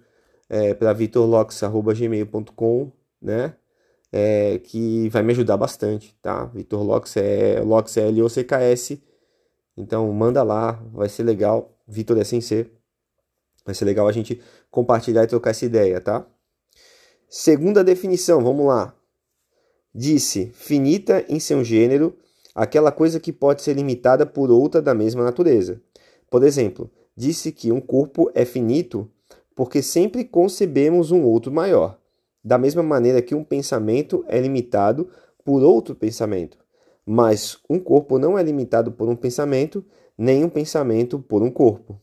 é, 0.49 0.73
para 0.73 0.93
vitorlox.gmail.com, 0.93 2.91
né? 3.21 3.55
É, 4.11 4.57
que 4.59 5.07
vai 5.09 5.21
me 5.21 5.31
ajudar 5.33 5.55
bastante, 5.57 6.17
tá? 6.21 6.45
Vitor 6.45 6.81
Lox 6.83 7.15
é 7.15 7.61
Lox 7.61 7.95
é 7.97 8.07
L-O-C-K-S. 8.07 9.03
Então 9.77 10.11
manda 10.11 10.41
lá, 10.43 10.71
vai 10.91 11.07
ser 11.07 11.23
legal. 11.23 11.77
Vitor 11.87 12.17
é 12.17 12.23
sem 12.23 12.41
ser. 12.41 12.71
Vai 13.65 13.75
ser 13.75 13.85
legal 13.85 14.07
a 14.07 14.11
gente 14.11 14.41
compartilhar 14.71 15.23
e 15.23 15.27
trocar 15.27 15.51
essa 15.51 15.65
ideia, 15.65 16.01
tá? 16.01 16.25
Segunda 17.29 17.83
definição, 17.83 18.41
vamos 18.43 18.65
lá. 18.65 18.95
Disse: 19.93 20.51
finita 20.55 21.23
em 21.29 21.39
seu 21.39 21.63
gênero, 21.63 22.17
aquela 22.55 22.91
coisa 22.91 23.19
que 23.19 23.31
pode 23.31 23.61
ser 23.61 23.73
limitada 23.73 24.25
por 24.25 24.49
outra 24.49 24.81
da 24.81 24.95
mesma 24.95 25.23
natureza. 25.23 25.79
Por 26.29 26.43
exemplo, 26.43 26.89
disse 27.15 27.51
que 27.51 27.71
um 27.71 27.81
corpo 27.81 28.31
é 28.33 28.45
finito 28.45 29.09
porque 29.55 29.81
sempre 29.81 30.23
concebemos 30.23 31.11
um 31.11 31.23
outro 31.23 31.51
maior, 31.51 31.99
da 32.43 32.57
mesma 32.57 32.81
maneira 32.81 33.21
que 33.21 33.35
um 33.35 33.43
pensamento 33.43 34.23
é 34.27 34.39
limitado 34.39 35.09
por 35.43 35.61
outro 35.61 35.95
pensamento. 35.95 36.57
Mas 37.05 37.57
um 37.69 37.79
corpo 37.79 38.17
não 38.17 38.37
é 38.37 38.43
limitado 38.43 38.91
por 38.91 39.09
um 39.09 39.15
pensamento, 39.15 39.83
nem 40.17 40.45
um 40.45 40.49
pensamento 40.49 41.19
por 41.19 41.41
um 41.41 41.51
corpo. 41.51 41.99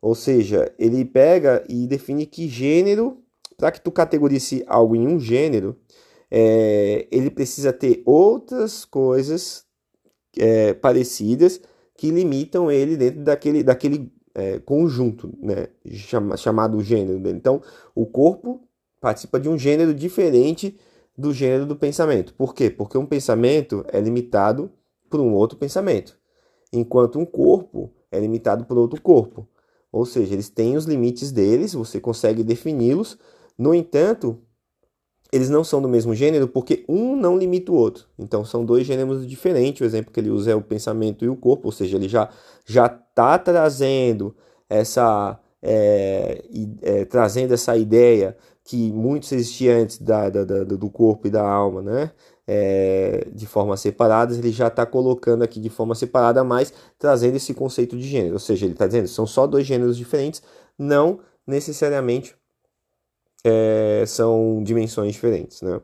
Ou 0.00 0.14
seja, 0.14 0.72
ele 0.78 1.04
pega 1.04 1.64
e 1.68 1.86
define 1.86 2.24
que 2.24 2.48
gênero, 2.48 3.18
para 3.56 3.72
que 3.72 3.80
tu 3.80 3.90
categorize 3.90 4.64
algo 4.66 4.94
em 4.94 5.06
um 5.06 5.18
gênero, 5.18 5.76
é, 6.30 7.06
ele 7.10 7.30
precisa 7.30 7.72
ter 7.72 8.02
outras 8.06 8.84
coisas 8.84 9.64
é, 10.38 10.72
parecidas 10.72 11.60
que 11.98 12.12
limitam 12.12 12.70
ele 12.70 12.96
dentro 12.96 13.24
daquele, 13.24 13.64
daquele 13.64 14.12
é, 14.32 14.60
conjunto, 14.60 15.36
né, 15.42 15.66
chama, 15.90 16.36
chamado 16.36 16.80
gênero 16.80 17.18
dele. 17.18 17.36
Então, 17.36 17.60
o 17.92 18.06
corpo 18.06 18.60
participa 19.00 19.40
de 19.40 19.48
um 19.48 19.58
gênero 19.58 19.92
diferente 19.92 20.78
do 21.16 21.32
gênero 21.32 21.66
do 21.66 21.74
pensamento. 21.74 22.32
Por 22.34 22.54
quê? 22.54 22.70
Porque 22.70 22.96
um 22.96 23.04
pensamento 23.04 23.84
é 23.88 24.00
limitado 24.00 24.70
por 25.10 25.18
um 25.18 25.34
outro 25.34 25.58
pensamento, 25.58 26.16
enquanto 26.72 27.18
um 27.18 27.26
corpo 27.26 27.92
é 28.12 28.20
limitado 28.20 28.64
por 28.64 28.78
outro 28.78 29.02
corpo. 29.02 29.48
Ou 29.90 30.06
seja, 30.06 30.34
eles 30.34 30.48
têm 30.48 30.76
os 30.76 30.84
limites 30.84 31.32
deles, 31.32 31.74
você 31.74 31.98
consegue 31.98 32.44
defini-los. 32.44 33.18
No 33.58 33.74
entanto, 33.74 34.38
eles 35.32 35.50
não 35.50 35.62
são 35.62 35.82
do 35.82 35.88
mesmo 35.88 36.14
gênero 36.14 36.48
porque 36.48 36.84
um 36.88 37.14
não 37.16 37.36
limita 37.38 37.70
o 37.70 37.74
outro. 37.74 38.06
Então 38.18 38.44
são 38.44 38.64
dois 38.64 38.86
gêneros 38.86 39.26
diferentes. 39.26 39.80
O 39.80 39.84
exemplo 39.84 40.12
que 40.12 40.20
ele 40.20 40.30
usa 40.30 40.52
é 40.52 40.54
o 40.54 40.62
pensamento 40.62 41.24
e 41.24 41.28
o 41.28 41.36
corpo, 41.36 41.68
ou 41.68 41.72
seja, 41.72 41.96
ele 41.96 42.08
já 42.08 42.28
já 42.64 42.86
está 42.86 43.38
trazendo 43.38 44.34
essa 44.68 45.38
é, 45.62 46.44
é, 46.82 47.04
trazendo 47.04 47.52
essa 47.52 47.76
ideia 47.76 48.36
que 48.64 48.92
muitos 48.92 49.32
existiam 49.32 49.80
antes 49.82 49.98
da, 49.98 50.28
da, 50.28 50.44
da, 50.44 50.64
do 50.64 50.90
corpo 50.90 51.26
e 51.26 51.30
da 51.30 51.42
alma, 51.42 51.82
né? 51.82 52.10
É, 52.46 53.26
de 53.34 53.46
forma 53.46 53.76
separadas, 53.76 54.38
ele 54.38 54.50
já 54.50 54.68
está 54.68 54.86
colocando 54.86 55.42
aqui 55.42 55.60
de 55.60 55.68
forma 55.68 55.94
separada, 55.94 56.42
mas 56.44 56.72
trazendo 56.98 57.36
esse 57.36 57.52
conceito 57.52 57.96
de 57.96 58.06
gênero. 58.06 58.34
Ou 58.34 58.38
seja, 58.38 58.64
ele 58.66 58.72
está 58.72 58.86
dizendo 58.86 59.08
são 59.08 59.26
só 59.26 59.46
dois 59.46 59.66
gêneros 59.66 59.96
diferentes, 59.96 60.42
não 60.78 61.20
necessariamente 61.46 62.34
é, 63.44 64.04
são 64.06 64.62
dimensões 64.62 65.12
diferentes. 65.12 65.62
Né? 65.62 65.80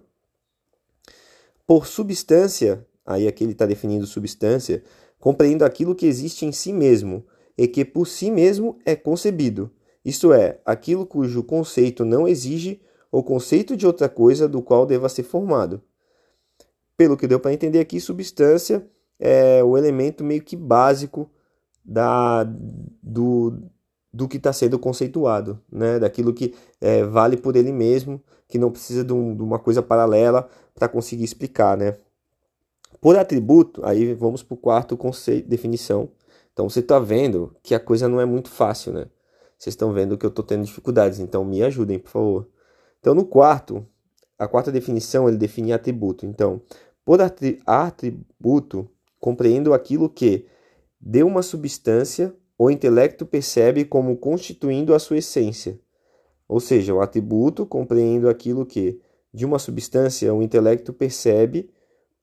Por 1.67 1.87
substância, 1.87 2.87
aí 3.05 3.27
aqui 3.27 3.45
ele 3.45 3.53
está 3.53 3.67
definindo 3.67 4.07
substância, 4.07 4.83
compreendo 5.19 5.65
aquilo 5.65 5.95
que 5.95 6.07
existe 6.07 6.45
em 6.45 6.53
si 6.53 6.73
mesmo 6.73 7.25
e 7.57 7.67
que 7.67 7.85
por 7.85 8.07
si 8.07 8.31
mesmo 8.31 8.79
é 8.85 8.95
concebido, 8.95 9.71
isto 10.05 10.33
é, 10.35 10.61
aquilo 10.67 11.07
cujo 11.07 11.43
conceito 11.43 12.05
não 12.05 12.29
exige 12.29 12.81
o 13.11 13.23
conceito 13.23 13.77
de 13.77 13.87
outra 13.87 14.09
coisa 14.09 14.47
do 14.47 14.61
qual 14.61 14.85
deva 14.85 15.09
ser 15.09 15.23
formado. 15.23 15.81
Pelo 16.97 17.17
que 17.17 17.27
deu 17.27 17.41
para 17.41 17.55
entender 17.55 17.81
aqui, 17.81 17.99
substância 18.01 18.87
é 19.19 19.65
o 19.65 19.79
elemento 19.79 20.23
meio 20.23 20.43
que 20.43 20.57
básico 20.57 21.31
da, 21.83 22.45
do, 23.03 23.63
do 24.14 24.28
que 24.28 24.37
está 24.37 24.52
sendo 24.52 24.78
conceituado, 24.78 25.61
né? 25.71 25.99
daquilo 25.99 26.33
que 26.33 26.54
é, 26.80 27.02
vale 27.02 27.37
por 27.37 27.56
ele 27.56 27.73
mesmo, 27.73 28.23
que 28.47 28.59
não 28.59 28.71
precisa 28.71 29.02
de, 29.02 29.12
um, 29.12 29.35
de 29.35 29.42
uma 29.42 29.59
coisa 29.59 29.83
paralela 29.83 30.49
para 30.73 30.87
conseguir 30.87 31.25
explicar. 31.25 31.76
Né? 31.76 31.97
Por 33.00 33.18
atributo, 33.18 33.85
aí 33.85 34.14
vamos 34.14 34.40
para 34.44 34.54
o 34.54 34.56
quarto 34.56 34.97
conceito, 34.97 35.49
definição. 35.49 36.09
Então 36.52 36.71
você 36.71 36.78
está 36.78 37.00
vendo 37.00 37.56
que 37.61 37.75
a 37.75 37.80
coisa 37.80 38.09
não 38.09 38.21
é 38.21 38.25
muito 38.25 38.49
fácil, 38.49 38.92
né? 38.92 39.06
Vocês 39.59 39.73
estão 39.73 39.92
vendo 39.92 40.16
que 40.16 40.25
eu 40.25 40.28
estou 40.28 40.44
tendo 40.44 40.64
dificuldades, 40.64 41.18
então 41.18 41.44
me 41.44 41.61
ajudem, 41.64 41.99
por 41.99 42.11
favor. 42.11 42.49
Então 43.00 43.14
no 43.14 43.25
quarto, 43.25 43.85
a 44.38 44.47
quarta 44.47 44.71
definição 44.71 45.28
ele 45.28 45.37
define 45.37 45.73
atributo. 45.73 46.25
Então, 46.25 46.62
por 47.04 47.18
atributo, 47.66 48.88
compreendo 49.18 49.75
aquilo 49.75 50.09
que 50.09 50.47
de 51.00 51.25
uma 51.25 51.42
substância 51.42 52.33
o 52.59 52.71
intelecto 52.71 53.27
percebe 53.27 53.85
como 53.85 54.17
constituindo 54.17 54.95
a 54.95 54.99
sua 54.99 55.19
essência. 55.19 55.79
Ou 56.49 56.61
seja, 56.61 56.95
o 56.95 57.01
atributo 57.01 57.67
compreendo 57.67 58.29
aquilo 58.29 58.67
que, 58.67 59.01
de 59.33 59.45
uma 59.45 59.59
substância, 59.59 60.33
o 60.33 60.43
intelecto 60.43 60.93
percebe 60.93 61.71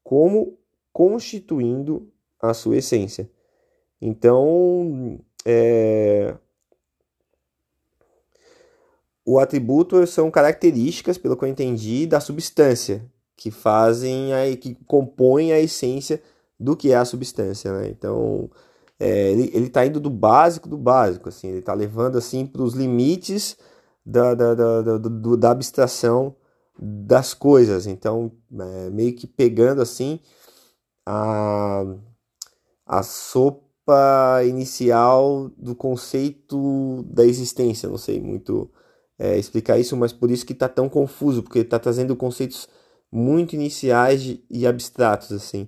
como 0.03 0.57
constituindo 0.93 2.09
a 2.39 2.53
sua 2.53 2.77
essência. 2.77 3.29
Então, 4.01 5.19
é... 5.45 6.35
o 9.25 9.39
atributo 9.39 10.05
são 10.07 10.31
características, 10.31 11.17
pelo 11.17 11.37
que 11.37 11.43
eu 11.43 11.49
entendi, 11.49 12.07
da 12.07 12.19
substância 12.19 13.05
que 13.35 13.51
fazem, 13.51 14.29
que 14.59 14.75
compõem 14.85 15.51
a 15.51 15.59
essência 15.59 16.21
do 16.59 16.75
que 16.75 16.91
é 16.91 16.95
a 16.95 17.05
substância. 17.05 17.71
Né? 17.73 17.89
Então, 17.89 18.49
é, 19.01 19.31
ele, 19.31 19.49
ele 19.51 19.69
tá 19.69 19.83
indo 19.83 19.99
do 19.99 20.11
básico 20.11 20.69
do 20.69 20.77
básico, 20.77 21.27
assim, 21.27 21.47
ele 21.47 21.61
tá 21.63 21.73
levando 21.73 22.19
assim 22.19 22.45
para 22.45 22.61
os 22.61 22.75
limites 22.75 23.57
da, 24.05 24.35
da, 24.35 24.53
da, 24.53 24.81
da, 24.81 24.97
da 25.37 25.51
abstração 25.51 26.35
das 26.79 27.33
coisas. 27.33 27.87
Então, 27.87 28.31
é, 28.59 28.89
meio 28.91 29.15
que 29.15 29.25
pegando 29.25 29.81
assim 29.81 30.19
a, 31.03 31.83
a 32.85 33.01
sopa 33.01 34.43
inicial 34.45 35.49
do 35.57 35.75
conceito 35.75 37.03
da 37.09 37.25
existência. 37.25 37.89
Não 37.89 37.97
sei 37.97 38.21
muito 38.21 38.69
é, 39.17 39.35
explicar 39.37 39.79
isso, 39.79 39.97
mas 39.97 40.13
por 40.13 40.29
isso 40.29 40.45
que 40.45 40.53
está 40.53 40.69
tão 40.69 40.87
confuso, 40.87 41.41
porque 41.41 41.59
está 41.59 41.79
trazendo 41.79 42.15
conceitos 42.15 42.69
muito 43.11 43.55
iniciais 43.55 44.37
e 44.49 44.67
abstratos 44.67 45.31
assim. 45.31 45.67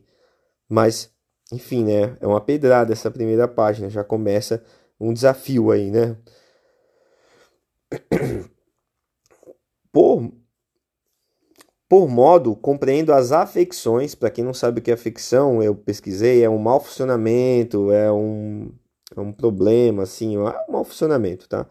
Mas, 0.70 1.13
enfim, 1.54 1.84
né? 1.84 2.18
É 2.20 2.28
uma 2.28 2.42
pedrada 2.42 2.92
essa 2.92 3.12
primeira 3.12 3.48
página. 3.48 3.90
Já 3.90 4.04
começa 4.04 4.64
um 5.00 5.14
desafio 5.14 5.72
aí, 5.72 5.92
né? 5.92 6.18
Por, 9.92 10.32
por 11.88 12.10
modo, 12.10 12.56
compreendo 12.56 13.14
as 13.14 13.32
afecções. 13.32 14.16
Para 14.16 14.32
quem 14.32 14.44
não 14.44 14.54
sabe 14.54 14.80
o 14.80 14.82
que 14.82 14.90
é 14.90 14.94
afecção, 14.96 15.62
eu 15.62 15.76
pesquisei, 15.76 16.44
é 16.44 16.50
um 16.50 16.58
mau 16.58 16.80
funcionamento, 16.80 17.92
é 17.92 18.12
um, 18.12 18.72
é 19.16 19.20
um 19.22 19.32
problema, 19.32 20.02
assim, 20.02 20.36
é 20.36 20.40
um 20.40 20.72
mau 20.72 20.84
funcionamento, 20.84 21.48
tá? 21.48 21.68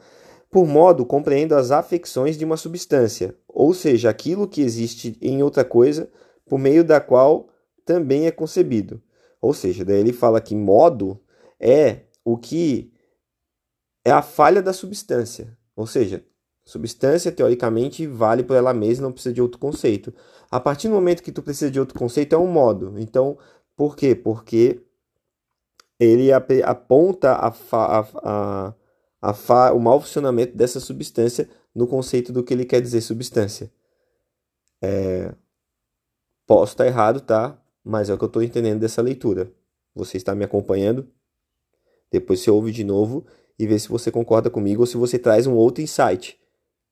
Por 0.49 0.67
modo, 0.67 1.05
compreendo 1.05 1.57
as 1.57 1.73
afecções 1.73 2.39
de 2.39 2.45
uma 2.45 2.57
substância, 2.57 3.35
ou 3.49 3.75
seja, 3.75 4.09
aquilo 4.09 4.47
que 4.47 4.63
existe 4.63 5.19
em 5.21 5.43
outra 5.43 5.65
coisa, 5.65 6.09
por 6.47 6.61
meio 6.61 6.85
da 6.85 7.01
qual 7.01 7.49
também 7.85 8.27
é 8.27 8.31
concebido. 8.31 9.03
Ou 9.43 9.53
seja, 9.53 9.85
daí 9.85 9.99
ele 9.99 10.13
fala 10.13 10.41
que 10.41 10.55
modo 10.55 11.21
é 11.59 12.03
o 12.25 12.39
que 12.39 12.93
é 14.05 14.13
a 14.13 14.23
falha 14.23 14.63
da 14.63 14.73
substância. 14.73 15.59
Ou 15.75 15.85
seja, 15.85 16.25
substância 16.65 17.33
teoricamente 17.33 18.07
vale 18.07 18.45
por 18.45 18.55
ela 18.57 18.73
mesma, 18.73 19.07
não 19.07 19.13
precisa 19.13 19.35
de 19.35 19.43
outro 19.43 19.59
conceito. 19.59 20.15
A 20.49 20.61
partir 20.61 20.87
do 20.87 20.95
momento 20.95 21.25
que 21.25 21.33
tu 21.33 21.43
precisa 21.43 21.71
de 21.71 21.81
outro 21.81 21.99
conceito 21.99 22.35
é 22.35 22.39
um 22.39 22.47
modo. 22.47 22.95
Então, 22.99 23.37
por 23.77 23.97
quê? 23.97 24.15
Porque 24.15 24.81
ele 25.99 26.31
aponta 26.33 27.33
a, 27.33 27.53
a, 27.73 28.75
a, 29.21 29.73
o 29.73 29.81
mau 29.81 30.01
funcionamento 30.01 30.57
dessa 30.57 30.79
substância 30.79 31.49
no 31.75 31.87
conceito 31.87 32.33
do 32.33 32.45
que 32.45 32.55
ele 32.55 32.65
quer 32.65 32.81
dizer 32.81 33.01
substância. 33.01 33.73
É... 34.81 35.35
Posso 36.47 36.75
estar 36.75 36.87
errado, 36.87 37.21
tá? 37.21 37.62
Mas 37.85 38.09
é 38.09 38.15
o 38.15 38.19
que 38.19 38.25
eu 38.25 38.29
estou 38.29 38.43
entendendo 38.43 38.81
dessa 38.81 39.03
leitura. 39.03 39.53
Você 39.95 40.17
está 40.17 40.35
me 40.35 40.45
acompanhando? 40.45 41.09
Depois 42.11 42.41
você 42.41 42.51
ouve 42.51 42.73
de 42.73 42.85
novo 42.85 43.27
e 43.59 43.67
vê 43.67 43.79
se 43.79 43.89
você 43.89 44.11
concorda 44.11 44.51
comigo 44.51 44.83
ou 44.83 44.87
se 44.87 44.97
você 44.97 45.19
traz 45.19 45.47
um 45.47 45.55
outro 45.55 45.83
insight. 45.83 46.39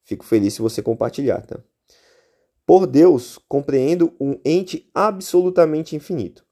Fico 0.03 0.25
feliz 0.25 0.55
se 0.55 0.63
você 0.63 0.83
compartilhar, 0.83 1.45
tá? 1.47 1.61
Por 2.67 2.87
Deus, 2.87 3.39
compreendo 3.49 4.13
um 4.21 4.39
ente 4.45 4.89
absolutamente 4.95 5.97
infinito. 5.97 6.45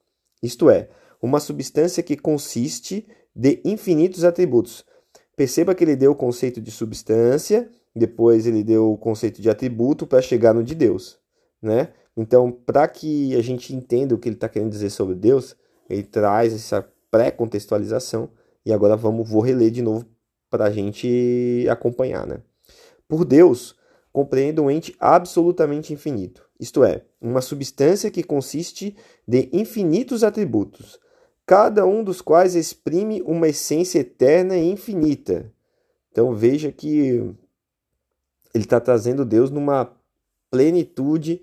Isto 0.43 0.69
é, 0.69 0.91
uma 1.23 1.41
substância 1.41 2.03
que 2.03 2.17
consiste 2.17 3.07
de 3.35 3.61
infinitos 3.65 4.25
atributos. 4.25 4.85
Perceba 5.37 5.75
que 5.75 5.85
ele 5.85 5.95
deu 5.95 6.13
o 6.13 6.17
conceito 6.17 6.61
de 6.61 6.71
substância, 6.71 7.71
depois 7.95 8.47
ele 8.47 8.65
deu 8.65 8.93
o 8.93 8.99
conceito 8.99 9.41
de 9.41 9.49
atributo 9.49 10.07
para 10.07 10.21
chegar 10.21 10.53
no 10.53 10.65
de 10.65 10.75
Deus, 10.75 11.19
né? 11.63 11.93
Então, 12.19 12.51
para 12.51 12.89
que 12.89 13.37
a 13.37 13.41
gente 13.41 13.73
entenda 13.73 14.13
o 14.13 14.19
que 14.19 14.29
ele 14.29 14.35
está 14.35 14.49
querendo 14.49 14.73
dizer 14.73 14.91
sobre 14.91 15.15
Deus, 15.15 15.55
ele 15.89 16.03
traz 16.03 16.53
essa 16.53 16.85
pré-contextualização 17.13 18.29
e 18.67 18.73
agora 18.73 18.97
vamos, 18.97 19.31
vou 19.31 19.41
reler 19.41 19.71
de 19.71 19.81
novo 19.81 20.05
para 20.51 20.65
a 20.65 20.71
gente 20.73 21.65
acompanhar, 21.71 22.27
né? 22.27 22.41
Por 23.07 23.25
Deus, 23.25 23.77
compreendo 24.13 24.65
um 24.65 24.71
ente 24.71 24.97
absolutamente 24.99 25.93
infinito, 25.93 26.45
isto 26.59 26.83
é, 26.83 27.05
uma 27.21 27.41
substância 27.41 28.11
que 28.11 28.25
consiste 28.25 28.97
de 29.27 29.49
infinitos 29.53 30.25
atributos, 30.25 30.99
cada 31.47 31.87
um 31.87 32.03
dos 32.03 32.21
quais 32.21 32.57
exprime 32.57 33.23
uma 33.23 33.47
essência 33.47 34.01
eterna 34.01 34.57
e 34.57 34.69
infinita. 34.69 35.53
Então 36.11 36.35
veja 36.35 36.73
que 36.73 37.33
ele 38.53 38.65
está 38.65 38.81
trazendo 38.81 39.25
Deus 39.25 39.51
numa 39.51 39.97
plenitude 40.51 41.43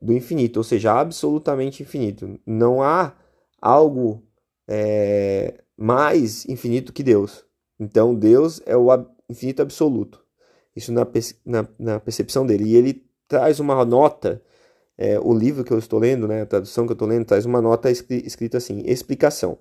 do 0.00 0.12
infinito, 0.12 0.58
ou 0.58 0.64
seja, 0.64 0.92
absolutamente 0.92 1.82
infinito. 1.82 2.38
Não 2.46 2.82
há 2.82 3.14
algo 3.60 4.22
é, 4.66 5.60
mais 5.76 6.46
infinito 6.46 6.92
que 6.92 7.02
Deus. 7.02 7.44
Então 7.78 8.14
Deus 8.14 8.60
é 8.66 8.76
o 8.76 8.88
infinito 9.28 9.62
absoluto. 9.62 10.24
Isso 10.74 10.92
na, 10.92 11.06
na, 11.44 11.68
na 11.78 12.00
percepção 12.00 12.46
dele. 12.46 12.64
E 12.64 12.76
ele 12.76 13.04
traz 13.26 13.58
uma 13.60 13.84
nota, 13.84 14.42
é, 14.96 15.18
o 15.18 15.34
livro 15.34 15.64
que 15.64 15.72
eu 15.72 15.78
estou 15.78 15.98
lendo, 15.98 16.28
né, 16.28 16.42
a 16.42 16.46
tradução 16.46 16.86
que 16.86 16.92
eu 16.92 16.94
estou 16.94 17.08
lendo, 17.08 17.24
traz 17.24 17.44
uma 17.44 17.60
nota 17.60 17.90
escrita 17.90 18.58
assim: 18.58 18.82
explicação. 18.86 19.58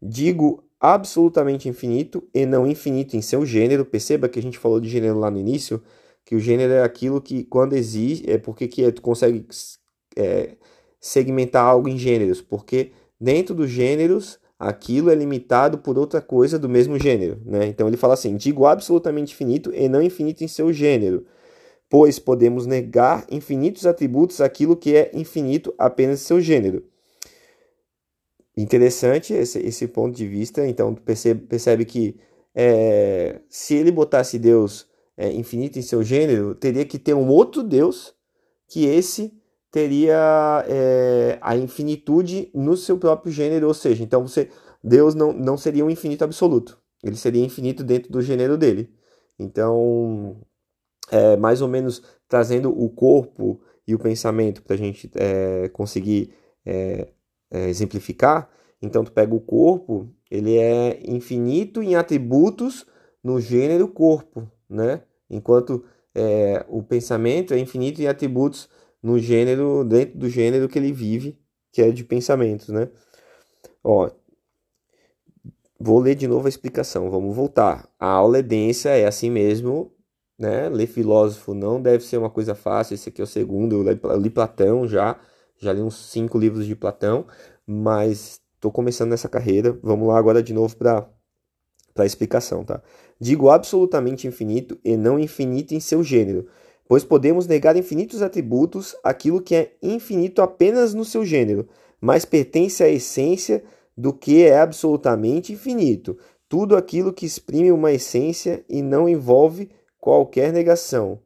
Digo 0.00 0.62
absolutamente 0.78 1.68
infinito 1.68 2.22
e 2.34 2.44
não 2.44 2.66
infinito 2.66 3.16
em 3.16 3.22
seu 3.22 3.44
gênero. 3.46 3.84
Perceba 3.84 4.28
que 4.28 4.38
a 4.38 4.42
gente 4.42 4.58
falou 4.58 4.80
de 4.80 4.88
gênero 4.88 5.18
lá 5.18 5.30
no 5.30 5.38
início, 5.38 5.82
que 6.24 6.34
o 6.34 6.40
gênero 6.40 6.72
é 6.72 6.82
aquilo 6.82 7.20
que 7.20 7.44
quando 7.44 7.74
existe, 7.74 8.30
é 8.30 8.38
porque 8.38 8.66
que 8.66 8.90
tu 8.92 9.02
consegue 9.02 9.46
é, 10.16 10.56
segmentar 11.00 11.64
algo 11.64 11.88
em 11.88 11.98
gêneros, 11.98 12.40
porque 12.40 12.92
dentro 13.20 13.54
dos 13.54 13.68
gêneros 13.68 14.38
aquilo 14.58 15.10
é 15.10 15.14
limitado 15.14 15.78
por 15.78 15.98
outra 15.98 16.20
coisa 16.22 16.58
do 16.58 16.68
mesmo 16.68 16.98
gênero. 16.98 17.40
Né? 17.44 17.66
Então 17.66 17.86
ele 17.86 17.96
fala 17.96 18.14
assim: 18.14 18.36
digo 18.36 18.66
absolutamente 18.66 19.34
infinito 19.34 19.72
e 19.74 19.88
não 19.88 20.02
infinito 20.02 20.42
em 20.42 20.48
seu 20.48 20.72
gênero, 20.72 21.26
pois 21.88 22.18
podemos 22.18 22.66
negar 22.66 23.26
infinitos 23.30 23.86
atributos 23.86 24.40
àquilo 24.40 24.76
que 24.76 24.96
é 24.96 25.10
infinito 25.12 25.74
apenas 25.78 26.22
em 26.22 26.24
seu 26.24 26.40
gênero. 26.40 26.84
Interessante 28.56 29.34
esse, 29.34 29.58
esse 29.58 29.88
ponto 29.88 30.16
de 30.16 30.26
vista. 30.26 30.66
Então 30.66 30.94
percebe, 30.94 31.40
percebe 31.46 31.84
que 31.84 32.16
é, 32.54 33.40
se 33.48 33.74
ele 33.74 33.90
botasse 33.90 34.38
Deus 34.38 34.86
é, 35.16 35.32
infinito 35.32 35.78
em 35.78 35.82
seu 35.82 36.02
gênero, 36.02 36.54
teria 36.54 36.84
que 36.84 36.98
ter 36.98 37.14
um 37.14 37.28
outro 37.28 37.62
Deus 37.62 38.14
que 38.68 38.84
esse 38.86 39.32
teria 39.70 40.64
é, 40.68 41.38
a 41.40 41.56
infinitude 41.56 42.50
no 42.54 42.76
seu 42.76 42.98
próprio 42.98 43.32
gênero, 43.32 43.66
ou 43.66 43.74
seja, 43.74 44.02
então 44.02 44.26
você 44.26 44.48
Deus 44.82 45.14
não, 45.14 45.32
não 45.32 45.56
seria 45.56 45.84
um 45.84 45.90
infinito 45.90 46.22
absoluto, 46.22 46.78
ele 47.02 47.16
seria 47.16 47.44
infinito 47.44 47.82
dentro 47.82 48.12
do 48.12 48.22
gênero 48.22 48.56
dele. 48.56 48.92
Então, 49.38 50.40
é, 51.10 51.36
mais 51.36 51.60
ou 51.60 51.68
menos 51.68 52.02
trazendo 52.28 52.70
o 52.70 52.88
corpo 52.88 53.60
e 53.86 53.94
o 53.94 53.98
pensamento 53.98 54.62
para 54.62 54.74
a 54.74 54.78
gente 54.78 55.10
é, 55.14 55.68
conseguir 55.68 56.32
é, 56.64 57.08
é, 57.50 57.68
exemplificar. 57.68 58.48
Então, 58.80 59.04
tu 59.04 59.12
pega 59.12 59.34
o 59.34 59.40
corpo, 59.40 60.08
ele 60.30 60.56
é 60.56 61.00
infinito 61.04 61.82
em 61.82 61.94
atributos 61.94 62.86
no 63.22 63.40
gênero 63.40 63.88
corpo, 63.88 64.50
né? 64.68 65.02
Enquanto 65.28 65.84
é, 66.14 66.64
o 66.68 66.82
pensamento 66.82 67.54
é 67.54 67.58
infinito 67.58 68.00
em 68.00 68.06
atributos 68.06 68.68
no 69.02 69.18
gênero, 69.18 69.84
dentro 69.84 70.18
do 70.18 70.28
gênero 70.28 70.68
que 70.68 70.78
ele 70.78 70.92
vive, 70.92 71.38
que 71.72 71.82
é 71.82 71.90
de 71.90 72.04
pensamentos, 72.04 72.68
né? 72.68 72.88
Ó, 73.82 74.10
vou 75.78 75.98
ler 76.00 76.14
de 76.14 76.26
novo 76.26 76.46
a 76.46 76.48
explicação, 76.48 77.10
vamos 77.10 77.34
voltar. 77.36 77.88
A 77.98 78.06
aula 78.06 78.38
é 78.38 78.42
densa, 78.42 78.90
é 78.90 79.06
assim 79.06 79.30
mesmo, 79.30 79.92
né? 80.38 80.68
Ler 80.68 80.86
filósofo 80.86 81.54
não 81.54 81.80
deve 81.82 82.04
ser 82.04 82.16
uma 82.16 82.30
coisa 82.30 82.54
fácil, 82.54 82.94
esse 82.94 83.08
aqui 83.08 83.20
é 83.20 83.24
o 83.24 83.26
segundo, 83.26 83.84
eu 83.86 84.16
li 84.20 84.30
Platão 84.30 84.86
já, 84.86 85.18
já 85.58 85.72
li 85.72 85.80
uns 85.82 85.96
cinco 86.10 86.38
livros 86.38 86.66
de 86.66 86.74
Platão, 86.74 87.26
mas 87.66 88.40
estou 88.54 88.72
começando 88.72 89.10
nessa 89.10 89.28
carreira, 89.28 89.78
vamos 89.82 90.08
lá 90.08 90.18
agora 90.18 90.42
de 90.42 90.54
novo 90.54 90.76
para 90.76 91.08
a 91.96 92.06
explicação, 92.06 92.64
tá? 92.64 92.82
Digo 93.20 93.50
absolutamente 93.50 94.26
infinito 94.26 94.78
e 94.84 94.96
não 94.96 95.18
infinito 95.18 95.74
em 95.74 95.80
seu 95.80 96.02
gênero, 96.02 96.46
pois 96.88 97.04
podemos 97.04 97.46
negar 97.46 97.76
infinitos 97.76 98.22
atributos 98.22 98.94
aquilo 99.02 99.40
que 99.40 99.54
é 99.54 99.72
infinito 99.82 100.42
apenas 100.42 100.94
no 100.94 101.04
seu 101.04 101.24
gênero, 101.24 101.68
mas 102.00 102.24
pertence 102.24 102.82
à 102.82 102.88
essência 102.88 103.62
do 103.96 104.12
que 104.12 104.42
é 104.44 104.58
absolutamente 104.58 105.52
infinito, 105.52 106.18
tudo 106.48 106.76
aquilo 106.76 107.12
que 107.12 107.24
exprime 107.24 107.72
uma 107.72 107.92
essência 107.92 108.64
e 108.68 108.82
não 108.82 109.08
envolve 109.08 109.70
qualquer 109.98 110.52
negação. 110.52 111.18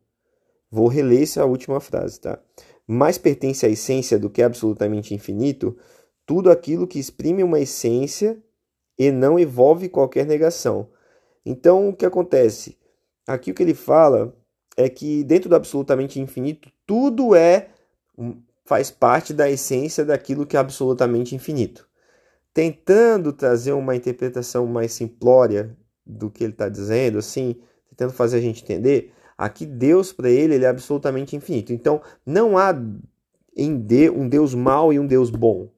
Vou 0.70 0.86
reler 0.86 1.22
essa 1.22 1.44
última 1.44 1.80
frase, 1.80 2.20
tá? 2.20 2.38
Mas 2.86 3.18
pertence 3.18 3.66
à 3.66 3.68
essência 3.68 4.18
do 4.18 4.30
que 4.30 4.42
é 4.42 4.44
absolutamente 4.44 5.14
infinito, 5.14 5.76
tudo 6.24 6.50
aquilo 6.50 6.86
que 6.86 6.98
exprime 6.98 7.42
uma 7.42 7.58
essência 7.58 8.38
e 8.98 9.10
não 9.10 9.38
envolve 9.38 9.88
qualquer 9.88 10.26
negação. 10.26 10.88
Então, 11.48 11.88
o 11.88 11.96
que 11.96 12.04
acontece? 12.04 12.76
Aqui 13.26 13.50
o 13.50 13.54
que 13.54 13.62
ele 13.62 13.72
fala 13.72 14.36
é 14.76 14.86
que 14.86 15.24
dentro 15.24 15.48
do 15.48 15.56
absolutamente 15.56 16.20
infinito, 16.20 16.70
tudo 16.86 17.34
é 17.34 17.70
faz 18.66 18.90
parte 18.90 19.32
da 19.32 19.50
essência 19.50 20.04
daquilo 20.04 20.44
que 20.44 20.58
é 20.58 20.60
absolutamente 20.60 21.34
infinito. 21.34 21.88
Tentando 22.52 23.32
trazer 23.32 23.72
uma 23.72 23.96
interpretação 23.96 24.66
mais 24.66 24.92
simplória 24.92 25.74
do 26.04 26.30
que 26.30 26.44
ele 26.44 26.52
está 26.52 26.68
dizendo, 26.68 27.16
assim, 27.16 27.56
tentando 27.88 28.12
fazer 28.12 28.36
a 28.36 28.42
gente 28.42 28.62
entender, 28.62 29.14
aqui 29.38 29.64
Deus 29.64 30.12
para 30.12 30.28
ele, 30.28 30.54
ele 30.54 30.66
é 30.66 30.68
absolutamente 30.68 31.34
infinito. 31.34 31.72
Então, 31.72 32.02
não 32.26 32.58
há 32.58 32.74
em 33.56 33.74
de, 33.74 34.10
um 34.10 34.28
Deus 34.28 34.54
mau 34.54 34.92
e 34.92 34.98
um 34.98 35.06
Deus 35.06 35.30
bom. 35.30 35.70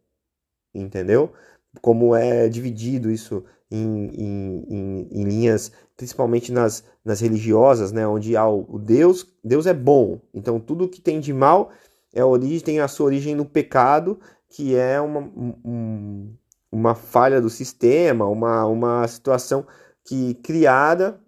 Entendeu? 0.74 1.32
Como 1.80 2.16
é 2.16 2.48
dividido 2.48 3.08
isso 3.08 3.44
em, 3.70 4.10
em, 4.14 4.66
em, 4.68 5.08
em 5.10 5.24
linhas, 5.24 5.70
principalmente 5.96 6.50
nas, 6.52 6.84
nas 7.04 7.20
religiosas, 7.20 7.92
né? 7.92 8.06
Onde 8.06 8.36
há 8.36 8.48
o 8.48 8.78
Deus, 8.78 9.26
Deus 9.44 9.66
é 9.66 9.74
bom. 9.74 10.20
Então, 10.34 10.58
tudo 10.58 10.88
que 10.88 11.00
tem 11.00 11.20
de 11.20 11.32
mal 11.32 11.70
é 12.12 12.24
origem, 12.24 12.60
tem 12.60 12.80
a 12.80 12.88
sua 12.88 13.06
origem 13.06 13.34
no 13.34 13.44
pecado, 13.44 14.18
que 14.48 14.74
é 14.74 15.00
uma, 15.00 15.20
um, 15.64 16.34
uma 16.72 16.94
falha 16.94 17.40
do 17.40 17.50
sistema, 17.50 18.26
uma, 18.26 18.66
uma 18.66 19.06
situação 19.06 19.66
que 20.04 20.34
criada 20.34 21.20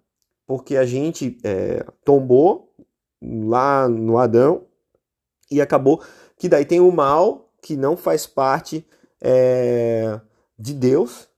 porque 0.45 0.75
a 0.75 0.85
gente 0.85 1.37
é, 1.43 1.85
tombou 2.03 2.73
lá 3.21 3.87
no 3.87 4.17
Adão 4.17 4.65
e 5.49 5.61
acabou 5.61 6.03
que 6.37 6.49
daí 6.49 6.65
tem 6.65 6.79
o 6.79 6.91
mal 6.91 7.49
que 7.61 7.77
não 7.77 7.95
faz 7.95 8.27
parte 8.27 8.85
é, 9.21 10.19
de 10.59 10.73
Deus, 10.73 11.29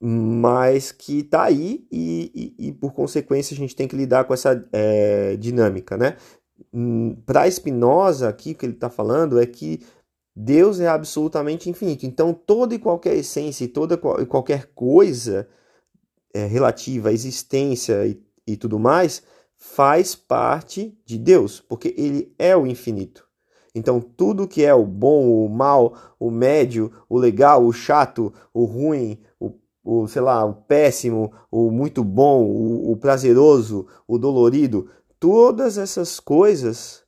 mas 0.00 0.90
que 0.90 1.20
está 1.20 1.42
aí 1.42 1.86
e, 1.92 2.54
e, 2.58 2.68
e, 2.68 2.72
por 2.72 2.92
consequência 2.92 3.54
a 3.54 3.58
gente 3.58 3.76
tem 3.76 3.86
que 3.86 3.96
lidar 3.96 4.24
com 4.24 4.32
essa 4.32 4.66
é, 4.72 5.36
dinâmica, 5.36 5.96
né? 5.96 6.16
Hum, 6.72 7.16
Para 7.26 7.50
Spinoza 7.50 8.28
aqui 8.28 8.52
o 8.52 8.54
que 8.54 8.64
ele 8.64 8.72
está 8.72 8.88
falando 8.88 9.38
é 9.38 9.46
que 9.46 9.80
Deus 10.34 10.80
é 10.80 10.88
absolutamente 10.88 11.68
infinito. 11.68 12.06
Então, 12.06 12.32
toda 12.32 12.74
e 12.74 12.78
qualquer 12.78 13.14
essência 13.14 13.64
e 13.64 13.68
toda 13.68 14.00
e 14.20 14.26
qualquer 14.26 14.70
coisa 14.74 15.46
é, 16.32 16.46
relativa 16.46 17.10
à 17.10 17.12
existência 17.12 18.06
e, 18.06 18.22
e 18.46 18.56
tudo 18.56 18.78
mais 18.78 19.22
faz 19.56 20.14
parte 20.14 20.98
de 21.04 21.18
Deus, 21.18 21.60
porque 21.60 21.94
ele 21.98 22.34
é 22.38 22.56
o 22.56 22.66
infinito. 22.66 23.28
Então, 23.74 24.00
tudo 24.00 24.48
que 24.48 24.64
é 24.64 24.74
o 24.74 24.84
bom, 24.84 25.44
o 25.44 25.48
mal, 25.48 25.94
o 26.18 26.30
médio, 26.30 26.90
o 27.08 27.18
legal, 27.18 27.64
o 27.64 27.72
chato, 27.72 28.32
o 28.52 28.64
ruim, 28.64 29.20
o, 29.38 29.50
o 29.82 30.06
sei 30.06 30.22
lá, 30.22 30.44
o 30.44 30.54
péssimo, 30.54 31.32
o 31.50 31.70
muito 31.70 32.04
bom, 32.04 32.44
o, 32.44 32.92
o 32.92 32.96
prazeroso, 32.96 33.86
o 34.06 34.18
dolorido, 34.18 34.90
todas 35.18 35.78
essas 35.78 36.20
coisas 36.20 37.04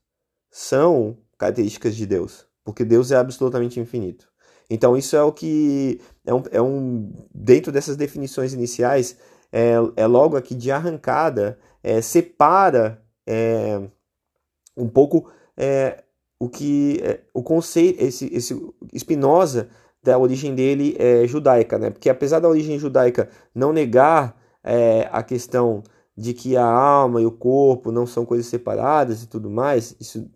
são 0.50 1.16
características 1.38 1.96
de 1.96 2.06
Deus 2.06 2.50
porque 2.64 2.84
Deus 2.84 3.10
é 3.10 3.16
absolutamente 3.16 3.80
infinito. 3.80 4.28
Então 4.70 4.96
isso 4.96 5.16
é 5.16 5.22
o 5.22 5.32
que 5.32 6.00
é 6.24 6.32
um, 6.32 6.42
é 6.50 6.62
um 6.62 7.12
dentro 7.34 7.72
dessas 7.72 7.96
definições 7.96 8.52
iniciais 8.52 9.18
é, 9.50 9.74
é 9.96 10.06
logo 10.06 10.36
aqui 10.36 10.54
de 10.54 10.70
arrancada 10.70 11.58
é, 11.82 12.00
separa 12.00 13.02
é, 13.26 13.80
um 14.76 14.88
pouco 14.88 15.30
é, 15.56 16.04
o 16.38 16.48
que 16.48 17.00
é, 17.02 17.20
o 17.34 17.42
conceito 17.42 18.02
esse 18.02 18.32
esse 18.32 18.54
Spinoza 18.96 19.68
da 20.02 20.18
origem 20.18 20.54
dele 20.54 20.96
é 20.98 21.26
judaica, 21.26 21.78
né? 21.78 21.90
Porque 21.90 22.10
apesar 22.10 22.40
da 22.40 22.48
origem 22.48 22.78
judaica 22.78 23.28
não 23.54 23.72
negar 23.72 24.36
é, 24.64 25.08
a 25.12 25.22
questão 25.22 25.82
de 26.16 26.34
que 26.34 26.56
a 26.56 26.64
alma 26.66 27.20
e 27.20 27.26
o 27.26 27.32
corpo 27.32 27.90
não 27.92 28.06
são 28.06 28.24
coisas 28.24 28.46
separadas 28.46 29.22
e 29.22 29.28
tudo 29.28 29.48
mais, 29.50 29.96
isso 30.00 30.28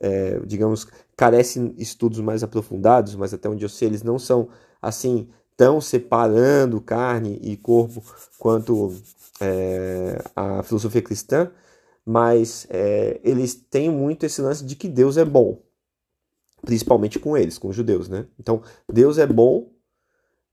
é, 0.00 0.38
digamos, 0.40 0.86
carecem 1.16 1.74
estudos 1.78 2.20
mais 2.20 2.42
aprofundados, 2.42 3.14
mas 3.14 3.32
até 3.32 3.48
onde 3.48 3.64
eu 3.64 3.68
sei, 3.68 3.88
eles 3.88 4.02
não 4.02 4.18
são 4.18 4.48
assim 4.82 5.28
tão 5.56 5.80
separando 5.80 6.80
carne 6.80 7.38
e 7.42 7.56
corpo 7.56 8.02
quanto 8.38 8.92
é, 9.40 10.20
a 10.34 10.62
filosofia 10.62 11.00
cristã, 11.02 11.50
mas 12.04 12.66
é, 12.70 13.20
eles 13.24 13.54
têm 13.54 13.90
muito 13.90 14.26
esse 14.26 14.42
lance 14.42 14.64
de 14.64 14.76
que 14.76 14.88
Deus 14.88 15.16
é 15.16 15.24
bom, 15.24 15.58
principalmente 16.64 17.18
com 17.18 17.36
eles, 17.36 17.58
com 17.58 17.68
os 17.68 17.76
judeus, 17.76 18.08
né? 18.08 18.26
Então, 18.38 18.62
Deus 18.90 19.18
é 19.18 19.26
bom 19.26 19.70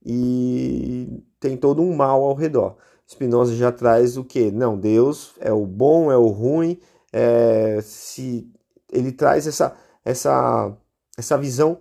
e 0.05 1.23
tem 1.39 1.55
todo 1.57 1.81
um 1.81 1.95
mal 1.95 2.23
ao 2.23 2.35
redor. 2.35 2.77
Spinoza 3.07 3.55
já 3.55 3.71
traz 3.71 4.17
o 4.17 4.23
que? 4.23 4.51
Não, 4.51 4.77
Deus 4.77 5.33
é 5.39 5.51
o 5.51 5.65
bom, 5.65 6.11
é 6.11 6.17
o 6.17 6.27
ruim, 6.27 6.79
é, 7.11 7.79
se 7.81 8.49
ele 8.91 9.11
traz 9.11 9.47
essa, 9.47 9.75
essa, 10.05 10.77
essa 11.17 11.37
visão 11.37 11.79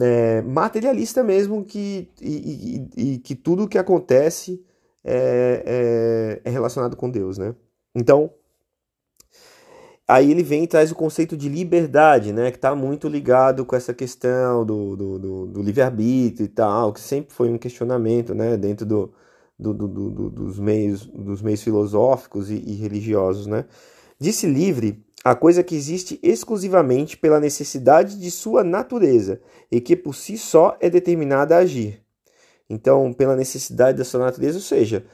é, 0.00 0.42
materialista 0.42 1.22
mesmo 1.22 1.64
que, 1.64 2.10
e, 2.20 2.88
e, 2.96 3.12
e, 3.14 3.18
que 3.18 3.34
tudo 3.34 3.68
que 3.68 3.78
acontece 3.78 4.64
é, 5.04 6.40
é, 6.44 6.48
é, 6.48 6.50
relacionado 6.50 6.96
com 6.96 7.10
Deus, 7.10 7.38
né? 7.38 7.54
Então, 7.94 8.32
aí 10.08 10.30
ele 10.30 10.42
vem 10.42 10.64
e 10.64 10.66
traz 10.66 10.90
o 10.90 10.94
conceito 10.94 11.36
de 11.36 11.48
liberdade, 11.48 12.32
né? 12.32 12.50
Que 12.50 12.56
está 12.56 12.74
muito 12.74 13.06
ligado 13.06 13.64
com 13.66 13.76
essa 13.76 13.92
questão 13.92 14.64
do, 14.64 14.96
do, 14.96 15.18
do, 15.18 15.46
do 15.46 15.62
livre-arbítrio 15.62 16.46
e 16.46 16.48
tal, 16.48 16.92
que 16.92 17.00
sempre 17.00 17.34
foi 17.34 17.50
um 17.50 17.58
questionamento, 17.58 18.34
né? 18.34 18.56
Dentro 18.56 18.86
do, 18.86 19.12
do, 19.58 19.74
do, 19.74 19.88
do, 19.88 20.30
dos, 20.30 20.58
meios, 20.58 21.04
dos 21.06 21.42
meios 21.42 21.62
filosóficos 21.62 22.50
e, 22.50 22.54
e 22.54 22.74
religiosos, 22.76 23.46
né? 23.46 23.66
Disse 24.18 24.46
livre 24.46 25.04
a 25.24 25.34
coisa 25.34 25.62
que 25.62 25.74
existe 25.74 26.18
exclusivamente 26.22 27.16
pela 27.16 27.38
necessidade 27.38 28.18
de 28.18 28.30
sua 28.30 28.64
natureza 28.64 29.40
e 29.70 29.80
que 29.80 29.94
por 29.94 30.14
si 30.14 30.38
só 30.38 30.76
é 30.80 30.88
determinada 30.88 31.56
a 31.56 31.58
agir. 31.58 32.02
Então, 32.70 33.12
pela 33.12 33.36
necessidade 33.36 33.98
da 33.98 34.04
sua 34.04 34.20
natureza, 34.20 34.58
ou 34.58 34.62
seja, 34.62 35.04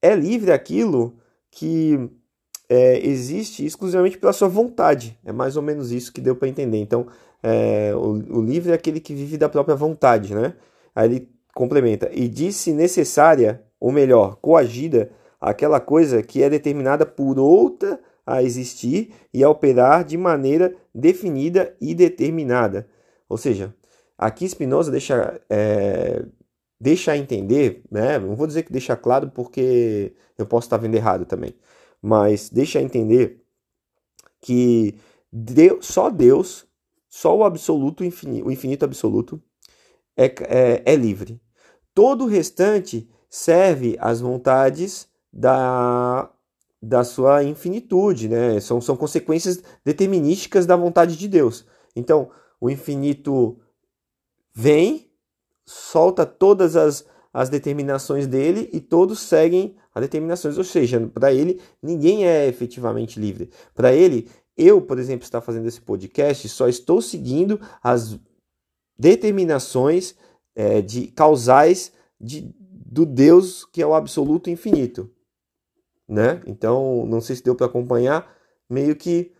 é 0.00 0.14
livre 0.14 0.52
aquilo 0.52 1.16
que 1.50 2.10
é, 2.68 2.98
existe 3.06 3.64
exclusivamente 3.64 4.18
pela 4.18 4.32
sua 4.32 4.48
vontade. 4.48 5.18
É 5.24 5.32
mais 5.32 5.56
ou 5.56 5.62
menos 5.62 5.90
isso 5.90 6.12
que 6.12 6.20
deu 6.20 6.36
para 6.36 6.48
entender. 6.48 6.78
Então, 6.78 7.06
é, 7.42 7.92
o, 7.94 8.38
o, 8.38 8.42
livre 8.42 8.72
é 8.72 8.74
aquele 8.74 9.00
que 9.00 9.14
vive 9.14 9.36
da 9.36 9.48
própria 9.48 9.74
vontade, 9.74 10.34
né? 10.34 10.54
Aí 10.94 11.08
ele 11.08 11.28
complementa. 11.54 12.10
E 12.12 12.28
disse 12.28 12.72
necessária, 12.72 13.62
ou 13.80 13.90
melhor, 13.90 14.36
coagida, 14.36 15.10
aquela 15.40 15.80
coisa 15.80 16.22
que 16.22 16.42
é 16.42 16.50
determinada 16.50 17.06
por 17.06 17.38
outra 17.38 17.98
a 18.26 18.42
existir 18.42 19.14
e 19.32 19.42
a 19.42 19.48
operar 19.48 20.04
de 20.04 20.18
maneira 20.18 20.74
definida 20.94 21.74
e 21.80 21.94
determinada. 21.94 22.86
Ou 23.28 23.38
seja, 23.38 23.74
aqui 24.18 24.46
Spinoza 24.46 24.90
deixa, 24.90 25.40
é, 25.48 26.24
deixa 26.78 27.16
entender, 27.16 27.82
né? 27.90 28.18
não 28.18 28.36
vou 28.36 28.46
dizer 28.46 28.64
que 28.64 28.72
deixa 28.72 28.94
claro 28.96 29.30
porque 29.30 30.12
eu 30.36 30.44
posso 30.44 30.66
estar 30.66 30.76
vendo 30.76 30.94
errado 30.94 31.24
também, 31.24 31.54
mas 32.00 32.48
deixa 32.48 32.80
entender 32.80 33.42
que 34.40 34.94
Deus, 35.32 35.86
só 35.86 36.10
Deus, 36.10 36.66
só 37.08 37.36
o 37.36 37.44
absoluto, 37.44 38.04
infinito, 38.04 38.46
o 38.46 38.52
infinito 38.52 38.84
absoluto, 38.84 39.42
é, 40.16 40.26
é, 40.26 40.82
é 40.84 40.96
livre. 40.96 41.40
Todo 41.94 42.24
o 42.24 42.28
restante 42.28 43.08
serve 43.28 43.96
às 44.00 44.20
vontades 44.20 45.08
da 45.32 46.30
da 46.80 47.02
sua 47.02 47.42
infinitude, 47.42 48.28
né? 48.28 48.60
São, 48.60 48.80
são 48.80 48.96
consequências 48.96 49.62
determinísticas 49.84 50.64
da 50.64 50.76
vontade 50.76 51.16
de 51.16 51.26
Deus. 51.26 51.66
Então, 51.94 52.30
o 52.60 52.70
infinito 52.70 53.58
vem, 54.54 55.10
solta 55.66 56.24
todas 56.24 56.76
as, 56.76 57.04
as 57.38 57.48
determinações 57.48 58.26
dele 58.26 58.68
e 58.72 58.80
todos 58.80 59.20
seguem 59.20 59.76
as 59.94 60.02
determinações. 60.02 60.58
Ou 60.58 60.64
seja, 60.64 61.00
para 61.12 61.32
ele, 61.32 61.60
ninguém 61.82 62.26
é 62.26 62.46
efetivamente 62.46 63.20
livre. 63.20 63.50
Para 63.74 63.92
ele, 63.92 64.28
eu, 64.56 64.80
por 64.80 64.98
exemplo, 64.98 65.24
estar 65.24 65.40
fazendo 65.40 65.68
esse 65.68 65.80
podcast, 65.80 66.48
só 66.48 66.68
estou 66.68 67.00
seguindo 67.00 67.60
as 67.82 68.18
determinações 68.98 70.14
é, 70.54 70.80
de 70.82 71.08
causais 71.08 71.92
de, 72.20 72.52
do 72.58 73.06
Deus 73.06 73.64
que 73.64 73.80
é 73.80 73.86
o 73.86 73.94
absoluto 73.94 74.50
infinito 74.50 75.10
né? 76.08 76.40
Então, 76.46 77.04
não 77.06 77.20
sei 77.20 77.36
se 77.36 77.44
deu 77.44 77.54
para 77.54 77.66
acompanhar, 77.66 78.34
meio 78.68 78.96
que 78.96 79.32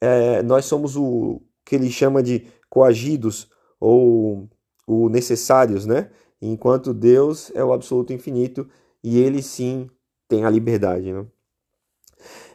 é, 0.00 0.42
nós 0.42 0.66
somos 0.66 0.94
o 0.96 1.40
que 1.64 1.74
ele 1.74 1.90
chama 1.90 2.22
de 2.22 2.46
coagidos 2.68 3.50
ou 3.80 4.48
o 4.86 5.08
necessários, 5.08 5.86
né? 5.86 6.10
Enquanto 6.40 6.92
Deus 6.92 7.50
é 7.54 7.64
o 7.64 7.72
absoluto 7.72 8.12
infinito 8.12 8.68
e 9.02 9.18
ele 9.18 9.42
sim 9.42 9.88
tem 10.28 10.44
a 10.44 10.50
liberdade, 10.50 11.12
né? 11.12 11.26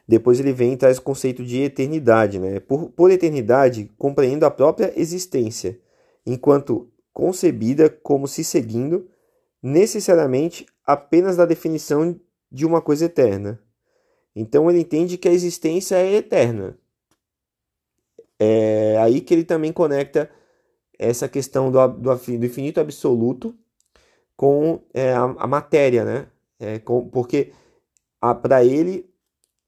Depois 0.07 0.39
ele 0.39 0.51
vem 0.51 0.73
e 0.73 0.77
traz 0.77 0.97
o 0.97 1.01
conceito 1.01 1.43
de 1.43 1.61
eternidade, 1.61 2.39
né? 2.39 2.59
Por, 2.59 2.89
por 2.89 3.09
eternidade, 3.11 3.89
compreendo 3.97 4.45
a 4.45 4.51
própria 4.51 4.91
existência, 4.99 5.79
enquanto 6.25 6.91
concebida 7.13 7.89
como 7.89 8.27
se 8.27 8.43
seguindo 8.43 9.07
necessariamente 9.61 10.65
apenas 10.85 11.37
da 11.37 11.45
definição 11.45 12.19
de 12.51 12.65
uma 12.65 12.81
coisa 12.81 13.05
eterna. 13.05 13.59
Então 14.35 14.69
ele 14.69 14.79
entende 14.79 15.17
que 15.17 15.27
a 15.27 15.33
existência 15.33 15.95
é 15.95 16.15
eterna. 16.15 16.77
É 18.39 18.97
aí 18.97 19.21
que 19.21 19.33
ele 19.33 19.43
também 19.43 19.71
conecta 19.71 20.29
essa 20.97 21.27
questão 21.29 21.71
do, 21.71 21.87
do, 21.87 22.15
do 22.15 22.45
infinito 22.45 22.79
absoluto 22.79 23.55
com 24.41 24.81
é, 24.91 25.13
a, 25.13 25.21
a, 25.21 25.45
matéria, 25.45 26.03
né? 26.03 26.27
É, 26.59 26.79
com, 26.79 27.07
porque 27.07 27.53
para 28.41 28.65
ele 28.65 29.07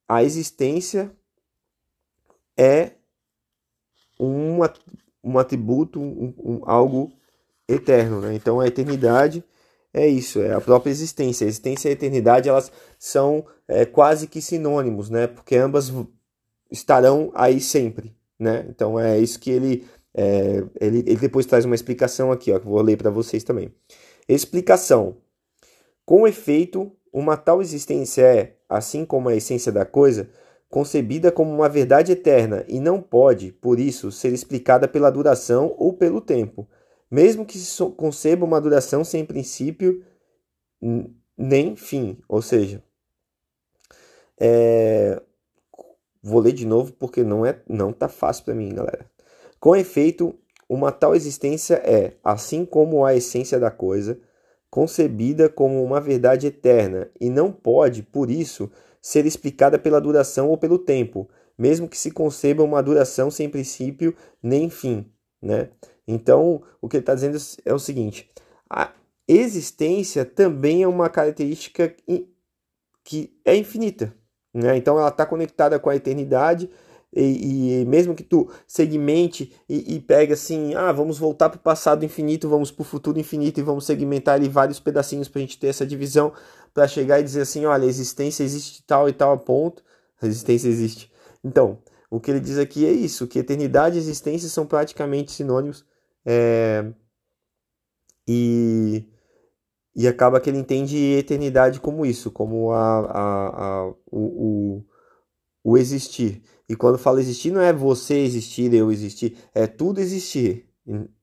a 0.08 0.24
existência 0.24 1.12
é 2.58 2.94
um, 4.20 4.58
um 5.24 5.38
atributo, 5.38 6.02
um, 6.02 6.34
um, 6.40 6.62
algo 6.66 7.12
eterno. 7.70 8.20
Né? 8.20 8.34
Então 8.34 8.60
a 8.60 8.66
eternidade 8.66 9.44
é 9.94 10.08
isso, 10.08 10.42
é 10.42 10.56
a 10.56 10.62
própria 10.62 10.90
existência. 10.90 11.46
A 11.46 11.50
existência 11.50 11.90
e 11.90 11.92
a 11.92 11.94
eternidade 11.94 12.50
elas 12.50 12.72
são 12.98 13.46
é, 13.68 13.86
quase 13.86 14.26
que 14.26 14.42
sinônimos, 14.42 15.08
né? 15.08 15.28
porque 15.28 15.56
ambas 15.56 15.94
estarão 16.72 17.32
aí 17.36 17.62
sempre. 17.62 18.12
Né? 18.40 18.66
Então 18.70 19.00
é 19.00 19.20
isso 19.20 19.40
que 19.40 19.52
ele, 19.52 19.88
é, 20.16 20.64
ele, 20.82 20.98
ele 21.06 21.18
depois 21.18 21.46
traz 21.46 21.64
uma 21.64 21.76
explicação 21.76 22.32
aqui, 22.32 22.52
ó, 22.52 22.58
que 22.58 22.66
eu 22.66 22.72
vou 22.72 22.82
ler 22.82 22.98
para 22.98 23.12
vocês 23.12 23.44
também. 23.44 23.72
Explicação. 24.28 25.18
Com 26.06 26.28
efeito, 26.28 26.92
uma 27.12 27.38
tal 27.38 27.62
existência 27.62 28.22
é, 28.24 28.58
assim 28.68 29.06
como 29.06 29.30
a 29.30 29.36
essência 29.36 29.72
da 29.72 29.86
coisa, 29.86 30.30
concebida 30.70 31.32
como 31.32 31.54
uma 31.54 31.70
verdade 31.70 32.12
eterna 32.12 32.66
e 32.68 32.80
não 32.80 33.00
pode, 33.00 33.52
por 33.52 33.80
isso, 33.80 34.12
ser 34.12 34.34
explicada 34.34 34.88
pela 34.88 35.12
duração 35.12 35.76
ou 35.78 35.94
pelo 35.94 36.20
tempo, 36.20 36.68
mesmo 37.12 37.46
que 37.46 37.58
se 37.60 37.86
conceba 37.92 38.44
uma 38.44 38.60
duração 38.60 39.04
sem 39.04 39.24
princípio 39.24 40.04
nem 41.38 41.76
fim. 41.76 42.18
Ou 42.28 42.42
seja, 42.42 42.84
é... 44.40 45.22
vou 46.22 46.42
ler 46.42 46.54
de 46.54 46.66
novo 46.66 46.92
porque 46.94 47.24
não 47.24 47.46
é 47.46 47.62
não 47.70 47.94
tá 47.94 48.10
fácil 48.10 48.46
para 48.46 48.56
mim, 48.56 48.74
galera. 48.74 49.10
Com 49.60 49.76
efeito, 49.76 50.36
uma 50.74 50.92
tal 50.92 51.16
existência 51.16 51.76
é, 51.76 52.14
assim 52.24 52.66
como 52.66 53.06
a 53.06 53.16
essência 53.16 53.60
da 53.60 53.70
coisa, 53.70 54.20
concebida 54.70 55.48
como 55.48 55.84
uma 55.84 56.02
verdade 56.02 56.48
eterna 56.48 57.10
e 57.22 57.30
não 57.30 57.52
pode, 57.52 58.02
por 58.02 58.32
isso, 58.32 58.72
ser 59.00 59.26
explicada 59.26 59.78
pela 59.78 60.02
duração 60.02 60.50
ou 60.50 60.58
pelo 60.58 60.80
tempo, 60.80 61.30
mesmo 61.56 61.88
que 61.88 61.98
se 61.98 62.10
conceba 62.10 62.64
uma 62.64 62.82
duração 62.82 63.30
sem 63.30 63.48
princípio 63.48 64.16
nem 64.42 64.70
fim. 64.70 65.06
Né? 65.40 65.70
Então, 66.08 66.64
o 66.82 66.90
que 66.90 66.98
ele 66.98 67.04
está 67.04 67.14
dizendo 67.14 67.38
é 67.64 67.74
o 67.74 67.80
seguinte: 67.80 68.32
a 68.68 68.92
existência 69.28 70.26
também 70.26 70.82
é 70.82 70.88
uma 70.88 71.10
característica 71.10 71.96
que 73.04 73.38
é 73.46 73.56
infinita. 73.56 74.12
Né? 74.52 74.76
Então, 74.78 74.98
ela 74.98 75.10
está 75.10 75.26
conectada 75.26 75.78
com 75.78 75.90
a 75.90 75.96
eternidade 75.96 76.70
e, 77.16 77.82
e, 77.82 77.86
mesmo 77.86 78.16
que 78.16 78.24
tu 78.24 78.50
segmente 78.66 79.54
e, 79.70 79.96
e 79.96 80.00
pegue 80.00 80.34
assim, 80.34 80.74
ah, 80.74 80.92
vamos 80.92 81.20
voltar 81.20 81.50
para 81.50 81.58
o 81.58 81.62
passado 81.62 82.04
infinito, 82.04 82.50
vamos 82.50 82.72
para 82.72 82.82
o 82.82 82.86
futuro 82.86 83.20
infinito 83.20 83.60
e 83.60 83.64
vamos 83.64 83.86
segmentar 83.86 84.36
ali 84.36 84.50
vários 84.50 84.80
pedacinhos 84.80 85.28
para 85.28 85.40
a 85.40 85.42
gente 85.42 85.60
ter 85.60 85.68
essa 85.68 85.86
divisão, 85.86 86.34
para 86.74 86.88
chegar 86.88 87.20
e 87.20 87.24
dizer 87.24 87.42
assim, 87.42 87.66
olha, 87.66 87.84
a 87.84 87.88
existência 87.88 88.44
existe 88.44 88.84
tal 88.84 89.08
e 89.08 89.14
tal 89.14 89.32
a 89.32 89.38
ponto, 89.38 89.84
a 90.20 90.26
existência 90.26 90.68
existe. 90.68 91.12
Então, 91.44 91.78
o 92.10 92.20
que 92.20 92.32
ele 92.32 92.40
diz 92.40 92.58
aqui 92.58 92.86
é 92.86 92.92
isso, 92.92 93.28
que 93.28 93.38
eternidade 93.38 93.96
e 93.96 94.00
existência 94.00 94.50
são 94.50 94.66
praticamente 94.66 95.32
sinônimos, 95.32 95.86
é... 96.26 96.92
e, 98.28 99.06
e 99.96 100.08
acaba 100.08 100.40
que 100.42 100.50
ele 100.50 100.58
entende 100.58 100.98
eternidade 100.98 101.80
como 101.80 102.06
isso, 102.06 102.32
como 102.32 102.72
a, 102.72 103.00
a, 103.00 103.66
a 103.66 103.88
o, 104.12 104.82
o, 104.82 104.86
o 105.64 105.78
existir. 105.78 106.42
E 106.70 106.76
quando 106.76 106.98
fala 106.98 107.20
existir, 107.20 107.52
não 107.52 107.62
é 107.62 107.74
você 107.74 108.16
existir, 108.20 108.74
eu 108.74 108.92
existir, 108.92 109.38
é 109.54 109.68
tudo 109.68 110.00
existir. 110.00 110.66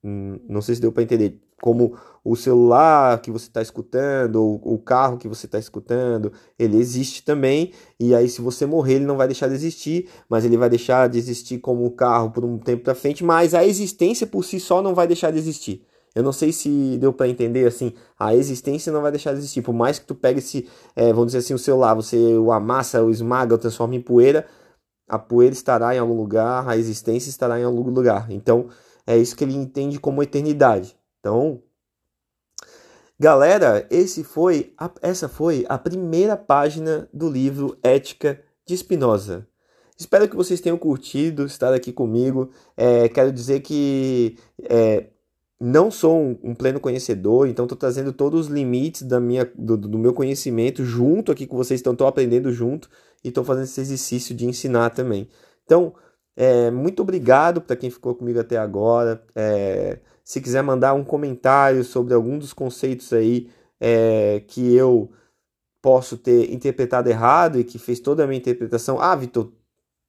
Não 0.03 0.61
sei 0.61 0.75
se 0.75 0.81
deu 0.81 0.91
para 0.91 1.03
entender. 1.03 1.39
Como 1.61 1.95
o 2.23 2.35
celular 2.35 3.21
que 3.21 3.29
você 3.29 3.45
está 3.45 3.61
escutando, 3.61 4.37
ou 4.37 4.59
o 4.63 4.79
carro 4.79 5.19
que 5.19 5.27
você 5.27 5.45
está 5.45 5.59
escutando, 5.59 6.33
ele 6.57 6.77
existe 6.77 7.23
também. 7.23 7.71
E 7.99 8.15
aí, 8.15 8.27
se 8.27 8.41
você 8.41 8.65
morrer, 8.65 8.95
ele 8.95 9.05
não 9.05 9.15
vai 9.15 9.27
deixar 9.27 9.47
de 9.47 9.53
existir, 9.53 10.09
mas 10.27 10.43
ele 10.43 10.57
vai 10.57 10.69
deixar 10.69 11.07
de 11.07 11.19
existir 11.19 11.59
como 11.59 11.85
o 11.85 11.91
carro 11.91 12.31
por 12.31 12.43
um 12.43 12.57
tempo 12.57 12.83
para 12.83 12.95
frente. 12.95 13.23
Mas 13.23 13.53
a 13.53 13.63
existência 13.63 14.25
por 14.25 14.43
si 14.43 14.59
só 14.59 14.81
não 14.81 14.95
vai 14.95 15.05
deixar 15.05 15.29
de 15.29 15.37
existir. 15.37 15.85
Eu 16.15 16.23
não 16.23 16.33
sei 16.33 16.51
se 16.51 16.97
deu 16.97 17.13
para 17.13 17.27
entender 17.29 17.65
assim, 17.65 17.93
a 18.19 18.35
existência 18.35 18.91
não 18.91 19.01
vai 19.01 19.11
deixar 19.11 19.31
de 19.31 19.37
existir. 19.37 19.61
Por 19.61 19.73
mais 19.73 19.97
que 19.97 20.05
tu 20.05 20.13
pegue 20.13 20.39
esse, 20.39 20.67
é, 20.95 21.13
vamos 21.13 21.27
dizer 21.27 21.37
assim, 21.37 21.53
o 21.53 21.59
celular, 21.59 21.93
você 21.93 22.17
o 22.37 22.51
amassa, 22.51 23.03
o 23.03 23.09
esmaga, 23.11 23.55
o 23.55 23.57
transforma 23.57 23.95
em 23.95 24.01
poeira, 24.01 24.45
a 25.11 25.19
poeira 25.19 25.53
estará 25.53 25.93
em 25.93 25.99
algum 25.99 26.15
lugar, 26.15 26.65
a 26.65 26.77
existência 26.77 27.29
estará 27.29 27.59
em 27.59 27.65
algum 27.65 27.81
lugar. 27.91 28.31
Então, 28.31 28.69
é 29.05 29.17
isso 29.17 29.35
que 29.35 29.43
ele 29.43 29.53
entende 29.53 29.99
como 29.99 30.23
eternidade. 30.23 30.95
Então, 31.19 31.61
galera, 33.19 33.85
esse 33.91 34.23
foi 34.23 34.73
a, 34.77 34.89
essa 35.01 35.27
foi 35.27 35.65
a 35.67 35.77
primeira 35.77 36.37
página 36.37 37.09
do 37.13 37.29
livro 37.29 37.77
Ética 37.83 38.41
de 38.65 38.77
Spinoza. 38.77 39.45
Espero 39.97 40.29
que 40.29 40.35
vocês 40.35 40.61
tenham 40.61 40.77
curtido 40.77 41.45
estar 41.45 41.73
aqui 41.73 41.91
comigo. 41.91 42.49
É, 42.77 43.09
quero 43.09 43.33
dizer 43.33 43.59
que 43.59 44.37
é, 44.63 45.07
não 45.59 45.91
sou 45.91 46.17
um, 46.17 46.39
um, 46.41 46.55
pleno 46.55 46.79
conhecedor, 46.79 47.49
então 47.49 47.65
estou 47.65 47.77
trazendo 47.77 48.13
todos 48.13 48.47
os 48.47 48.47
limites 48.47 49.01
da 49.01 49.19
minha, 49.19 49.45
do, 49.55 49.75
do 49.75 49.99
meu 49.99 50.13
conhecimento 50.13 50.85
junto 50.85 51.33
aqui 51.33 51.45
com 51.45 51.57
vocês, 51.57 51.81
então 51.81 51.91
estou 51.91 52.07
aprendendo 52.07 52.49
junto 52.51 52.89
e 53.23 53.29
estou 53.29 53.43
fazendo 53.43 53.65
esse 53.65 53.81
exercício 53.81 54.35
de 54.35 54.45
ensinar 54.45 54.91
também. 54.91 55.27
Então, 55.65 55.93
é, 56.35 56.71
muito 56.71 57.01
obrigado 57.01 57.61
para 57.61 57.75
quem 57.75 57.89
ficou 57.89 58.15
comigo 58.15 58.39
até 58.39 58.57
agora. 58.57 59.23
É, 59.35 59.99
se 60.23 60.41
quiser 60.41 60.63
mandar 60.63 60.93
um 60.93 61.03
comentário 61.03 61.83
sobre 61.83 62.13
algum 62.13 62.37
dos 62.37 62.53
conceitos 62.53 63.11
aí 63.13 63.49
é, 63.79 64.41
que 64.47 64.73
eu 64.75 65.11
posso 65.81 66.17
ter 66.17 66.53
interpretado 66.53 67.09
errado 67.09 67.59
e 67.59 67.63
que 67.63 67.79
fez 67.79 67.99
toda 67.99 68.23
a 68.23 68.27
minha 68.27 68.39
interpretação, 68.39 69.01
ah, 69.01 69.15
Vitor, 69.15 69.51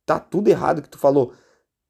tá 0.07 0.20
tudo 0.20 0.48
errado 0.48 0.83
que 0.83 0.88
tu 0.88 0.98
falou. 0.98 1.33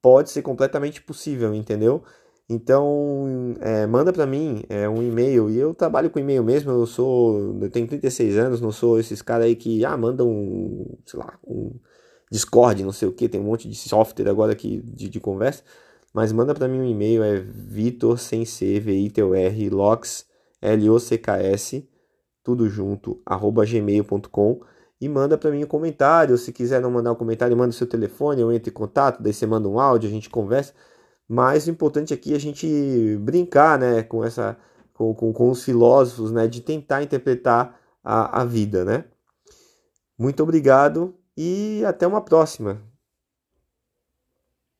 Pode 0.01 0.31
ser 0.31 0.43
completamente 0.43 1.03
possível, 1.03 1.55
entendeu? 1.55 2.03
Então, 2.49 3.55
é, 3.61 3.87
manda 3.87 4.13
para 4.13 4.27
mim 4.27 4.63
é, 4.69 4.89
um 4.89 5.03
e-mail. 5.03 5.49
E 5.49 5.59
eu 5.59 5.75
trabalho 5.75 6.11
com 6.11 6.19
e-mail 6.19 6.45
mesmo. 6.45 6.71
Eu 6.71 6.87
sou, 6.87 7.59
eu 7.63 7.71
tenho 7.71 7.87
36 7.87 8.37
anos, 8.37 8.61
não 8.61 8.73
sou 8.73 8.99
esses 8.99 9.23
caras 9.23 9.47
aí 9.47 9.57
que 9.57 9.85
ah, 9.85 9.97
mandam 9.97 10.29
um, 10.29 10.99
sei 11.07 11.19
lá, 11.19 11.39
um 11.47 11.73
Discord, 12.31 12.83
não 12.85 12.93
sei 12.93 13.09
o 13.09 13.13
que. 13.13 13.29
Tem 13.29 13.41
um 13.41 13.45
monte 13.45 13.69
de 13.69 13.75
software 13.77 14.29
agora 14.29 14.53
aqui 14.53 14.83
de, 14.85 15.09
de 15.09 15.21
conversa. 15.21 15.63
Mas 16.13 16.33
manda 16.33 16.55
para 16.55 16.69
mim 16.69 16.79
um 16.81 16.85
e-mail, 16.85 17.23
é 17.23 17.41
Vitor 17.41 18.19
sem 18.19 18.45
C, 18.45 18.79
V-I-T-O-R, 18.79 19.71
Lox, 19.71 20.27
L-O-C-K-S, 20.61 21.89
tudo 22.45 22.69
junto, 22.69 23.21
arroba 23.25 23.65
gmail.com. 23.65 24.61
E 25.01 25.09
manda 25.09 25.37
para 25.39 25.51
mim 25.51 25.65
um 25.65 25.67
comentário. 25.67 26.37
Se 26.39 26.53
quiser 26.53 26.81
não 26.81 26.91
mandar 26.91 27.13
um 27.13 27.17
comentário, 27.17 27.57
manda 27.57 27.71
o 27.71 27.73
seu 27.73 27.87
telefone, 27.87 28.41
eu 28.41 28.53
entro 28.53 28.71
em 28.71 28.73
contato, 28.73 29.23
daí 29.23 29.33
você 29.33 29.47
manda 29.47 29.69
um 29.69 29.81
áudio, 29.81 30.09
a 30.09 30.13
gente 30.13 30.29
conversa. 30.31 30.75
Mas 31.29 31.67
o 31.67 31.71
importante 31.71 32.13
aqui 32.13 32.33
é 32.33 32.37
a 32.37 32.41
gente 32.41 33.17
brincar 33.21 33.79
né, 33.79 34.03
com, 34.03 34.25
essa, 34.25 34.57
com, 34.93 35.15
com, 35.15 35.33
com 35.33 35.51
os 35.51 35.65
filósofos, 35.65 36.31
né, 36.31 36.47
de 36.47 36.61
tentar 36.61 37.03
interpretar 37.03 37.79
a, 38.03 38.43
a 38.43 38.45
vida. 38.45 38.85
Né? 38.85 39.05
Muito 40.19 40.43
obrigado 40.43 41.15
e 41.37 41.83
até 41.87 42.07
uma 42.07 42.21
próxima. 42.21 42.83